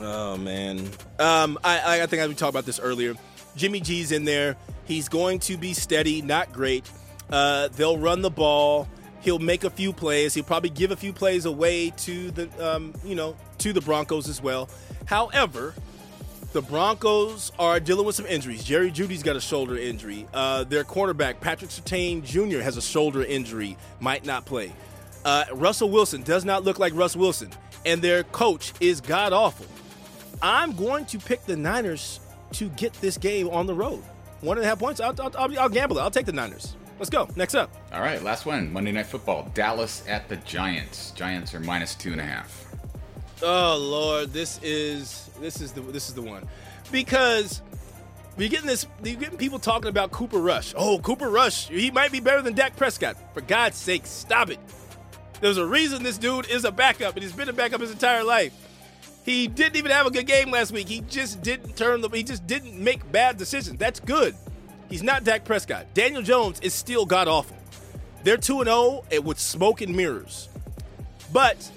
Oh 0.00 0.36
man, 0.36 0.78
um, 1.18 1.58
I, 1.64 2.02
I 2.02 2.06
think 2.06 2.22
I 2.22 2.26
we 2.26 2.34
talked 2.34 2.50
about 2.50 2.66
this 2.66 2.78
earlier. 2.78 3.14
Jimmy 3.56 3.80
G's 3.80 4.12
in 4.12 4.24
there. 4.24 4.56
He's 4.84 5.08
going 5.08 5.40
to 5.40 5.56
be 5.56 5.72
steady, 5.72 6.22
not 6.22 6.52
great. 6.52 6.88
Uh, 7.30 7.68
they'll 7.68 7.98
run 7.98 8.22
the 8.22 8.30
ball. 8.30 8.86
He'll 9.20 9.38
make 9.38 9.64
a 9.64 9.70
few 9.70 9.92
plays. 9.92 10.34
He'll 10.34 10.44
probably 10.44 10.70
give 10.70 10.90
a 10.90 10.96
few 10.96 11.12
plays 11.12 11.44
away 11.44 11.90
to 11.90 12.30
the 12.30 12.74
um, 12.74 12.94
you 13.04 13.14
know 13.14 13.36
to 13.58 13.72
the 13.72 13.80
Broncos 13.80 14.28
as 14.28 14.42
well. 14.42 14.68
However, 15.06 15.74
the 16.52 16.62
Broncos 16.62 17.52
are 17.58 17.78
dealing 17.78 18.06
with 18.06 18.14
some 18.14 18.26
injuries. 18.26 18.64
Jerry 18.64 18.90
Jeudy's 18.90 19.22
got 19.22 19.36
a 19.36 19.40
shoulder 19.40 19.76
injury. 19.76 20.26
Uh, 20.32 20.64
their 20.64 20.84
cornerback 20.84 21.40
Patrick 21.40 21.70
Surtain 21.70 22.22
Jr. 22.24 22.60
has 22.60 22.76
a 22.76 22.82
shoulder 22.82 23.22
injury, 23.22 23.76
might 24.00 24.24
not 24.24 24.46
play. 24.46 24.72
Uh, 25.24 25.44
Russell 25.52 25.90
Wilson 25.90 26.22
does 26.22 26.44
not 26.44 26.64
look 26.64 26.78
like 26.78 26.94
Russ 26.94 27.14
Wilson, 27.16 27.50
and 27.84 28.00
their 28.00 28.22
coach 28.24 28.72
is 28.80 29.00
god 29.00 29.32
awful. 29.32 29.66
I'm 30.40 30.72
going 30.72 31.04
to 31.06 31.18
pick 31.18 31.44
the 31.44 31.56
Niners 31.56 32.20
to 32.52 32.68
get 32.70 32.92
this 32.94 33.18
game 33.18 33.48
on 33.48 33.66
the 33.66 33.74
road. 33.74 34.02
One 34.40 34.56
and 34.56 34.64
a 34.64 34.68
half 34.68 34.78
points. 34.78 35.00
I'll, 35.00 35.14
I'll, 35.20 35.58
I'll, 35.58 35.68
gamble 35.68 35.98
it. 35.98 36.00
I'll 36.00 36.10
take 36.10 36.26
the 36.26 36.32
Niners. 36.32 36.76
Let's 36.98 37.10
go. 37.10 37.28
Next 37.36 37.54
up. 37.54 37.70
All 37.92 38.00
right, 38.00 38.22
last 38.22 38.46
one. 38.46 38.72
Monday 38.72 38.92
Night 38.92 39.06
Football. 39.06 39.50
Dallas 39.54 40.02
at 40.08 40.28
the 40.28 40.36
Giants. 40.36 41.12
Giants 41.12 41.54
are 41.54 41.60
minus 41.60 41.94
two 41.94 42.12
and 42.12 42.20
a 42.20 42.24
half. 42.24 42.66
Oh 43.40 43.76
Lord, 43.76 44.32
this 44.32 44.58
is 44.62 45.30
this 45.40 45.60
is 45.60 45.72
the 45.72 45.80
this 45.80 46.08
is 46.08 46.14
the 46.14 46.22
one 46.22 46.48
because 46.90 47.62
we're 48.36 48.48
getting 48.48 48.66
this. 48.66 48.86
You're 49.04 49.16
getting 49.16 49.38
people 49.38 49.58
talking 49.58 49.88
about 49.88 50.10
Cooper 50.10 50.38
Rush. 50.38 50.74
Oh, 50.76 50.98
Cooper 50.98 51.30
Rush, 51.30 51.68
he 51.68 51.90
might 51.90 52.10
be 52.10 52.20
better 52.20 52.42
than 52.42 52.54
Dak 52.54 52.76
Prescott. 52.76 53.16
For 53.34 53.40
God's 53.40 53.76
sake, 53.76 54.06
stop 54.06 54.50
it. 54.50 54.58
There's 55.40 55.56
a 55.56 55.66
reason 55.66 56.02
this 56.02 56.18
dude 56.18 56.48
is 56.50 56.64
a 56.64 56.72
backup, 56.72 57.14
and 57.14 57.22
he's 57.22 57.32
been 57.32 57.48
a 57.48 57.52
backup 57.52 57.80
his 57.80 57.92
entire 57.92 58.24
life. 58.24 58.52
He 59.24 59.46
didn't 59.46 59.76
even 59.76 59.90
have 59.92 60.06
a 60.06 60.10
good 60.10 60.26
game 60.26 60.50
last 60.50 60.72
week. 60.72 60.88
He 60.88 61.00
just 61.02 61.42
didn't 61.42 61.76
turn 61.76 62.00
the. 62.00 62.08
He 62.08 62.22
just 62.22 62.46
didn't 62.46 62.78
make 62.82 63.10
bad 63.12 63.36
decisions. 63.36 63.78
That's 63.78 64.00
good. 64.00 64.34
He's 64.88 65.02
not 65.02 65.24
Dak 65.24 65.44
Prescott. 65.44 65.86
Daniel 65.94 66.22
Jones 66.22 66.60
is 66.60 66.72
still 66.74 67.04
god 67.04 67.28
awful. 67.28 67.56
They're 68.24 68.36
two 68.36 68.60
and 68.60 68.68
oh 68.68 69.04
zero 69.10 69.22
with 69.22 69.38
smoke 69.38 69.80
and 69.80 69.94
mirrors, 69.94 70.48
but 71.32 71.70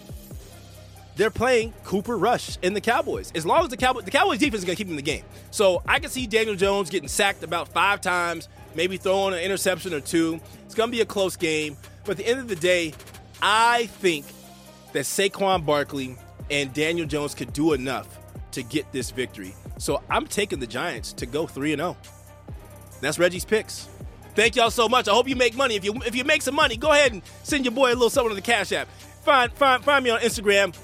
they're 1.16 1.30
playing 1.30 1.74
Cooper 1.84 2.18
Rush 2.18 2.58
in 2.62 2.74
the 2.74 2.82
Cowboys. 2.82 3.32
As 3.36 3.46
long 3.46 3.64
as 3.64 3.70
the 3.70 3.78
Cowboys, 3.78 4.06
the 4.06 4.12
Cowboys 4.12 4.40
defense 4.40 4.60
is 4.62 4.66
going 4.66 4.76
to 4.76 4.78
keep 4.78 4.88
them 4.88 4.98
in 4.98 5.04
the 5.04 5.12
game. 5.12 5.24
So 5.52 5.84
I 5.88 6.00
can 6.00 6.10
see 6.10 6.26
Daniel 6.26 6.56
Jones 6.56 6.90
getting 6.90 7.10
sacked 7.10 7.44
about 7.44 7.68
five 7.68 8.02
times, 8.02 8.48
maybe 8.76 8.98
throwing 8.98 9.34
an 9.34 9.42
interception 9.42 9.94
or 9.94 10.00
two. 10.00 10.40
It's 10.66 10.74
going 10.74 10.90
to 10.90 10.96
be 10.96 11.02
a 11.02 11.06
close 11.06 11.36
game. 11.36 11.78
But 12.06 12.12
at 12.12 12.18
the 12.18 12.28
end 12.28 12.40
of 12.40 12.48
the 12.48 12.56
day, 12.56 12.94
I 13.42 13.86
think 13.86 14.26
that 14.94 15.04
Saquon 15.04 15.66
Barkley 15.66 16.16
and 16.50 16.74
Daniel 16.74 17.06
Jones 17.06 17.36
could 17.36 17.54
do 17.54 17.74
enough 17.74 18.18
to 18.54 18.64
get 18.64 18.92
this 18.92 19.12
victory. 19.12 19.54
So 19.78 20.02
I'm 20.10 20.28
taking 20.28 20.60
the 20.60 20.68
Giants 20.68 21.14
to 21.14 21.26
go 21.26 21.46
3 21.46 21.74
and 21.74 21.80
0. 21.82 21.98
That's 23.02 23.20
Reggie's 23.20 23.46
picks. 23.46 23.88
Thank 24.34 24.56
y'all 24.56 24.72
so 24.72 24.88
much. 24.88 25.08
I 25.08 25.12
hope 25.12 25.28
you 25.28 25.36
make 25.36 25.56
money. 25.56 25.76
If 25.76 25.84
you 25.84 25.94
if 26.06 26.16
you 26.16 26.24
make 26.24 26.42
some 26.42 26.56
money, 26.56 26.78
go 26.78 26.92
ahead 26.92 27.12
and 27.12 27.22
send 27.44 27.66
your 27.66 27.74
boy 27.74 27.90
a 27.90 27.94
little 27.94 28.10
something 28.10 28.30
on 28.32 28.36
the 28.36 28.42
Cash 28.42 28.72
App. 28.72 28.88
Find 29.24 29.52
find 29.54 29.84
find 29.84 30.04
me 30.04 30.10
on 30.10 30.22
Instagram 30.22 30.76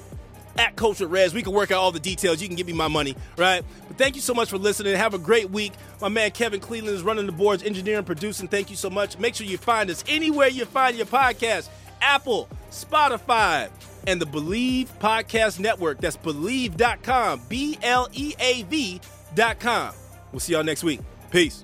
at 0.58 0.76
Coach 0.76 1.00
with 1.00 1.10
Rez. 1.10 1.34
We 1.34 1.44
can 1.44 1.54
work 1.54 1.72
out 1.72 1.78
all 1.80 1.92
the 1.92 2.00
details. 2.00 2.42
You 2.42 2.48
can 2.48 2.58
give 2.58 2.68
me 2.68 2.74
my 2.74 2.88
money, 2.88 3.16
right? 3.38 3.64
But 3.88 3.98
thank 3.98 4.16
you 4.16 4.22
so 4.22 4.34
much 4.34 4.50
for 4.50 4.58
listening. 4.58 4.96
Have 4.96 5.14
a 5.14 5.20
great 5.20 5.50
week. 5.50 5.74
My 6.02 6.10
man 6.10 6.32
Kevin 6.32 6.60
Cleveland 6.60 6.96
is 6.98 7.04
running 7.04 7.26
the 7.26 7.32
boards, 7.32 7.64
engineering, 7.64 8.04
producing. 8.04 8.48
Thank 8.48 8.70
you 8.70 8.76
so 8.76 8.90
much. 8.90 9.18
Make 9.18 9.36
sure 9.36 9.48
you 9.48 9.58
find 9.58 9.90
us 9.90 10.04
anywhere 10.08 10.50
you 10.50 10.66
find 10.66 10.98
your 10.98 11.06
podcast 11.06 11.70
Apple, 12.02 12.50
Spotify, 12.70 13.70
and 14.06 14.22
the 14.22 14.26
Bleav 14.26 14.88
Podcast 15.00 15.60
Network. 15.60 16.00
That's 16.00 16.18
bleav.com. 16.18 17.42
B 17.48 17.78
L 17.82 18.10
E 18.14 18.34
A 18.40 18.64
V.com. 18.64 19.94
We'll 20.32 20.40
see 20.40 20.54
y'all 20.54 20.64
next 20.64 20.84
week. 20.84 21.00
Peace. 21.32 21.64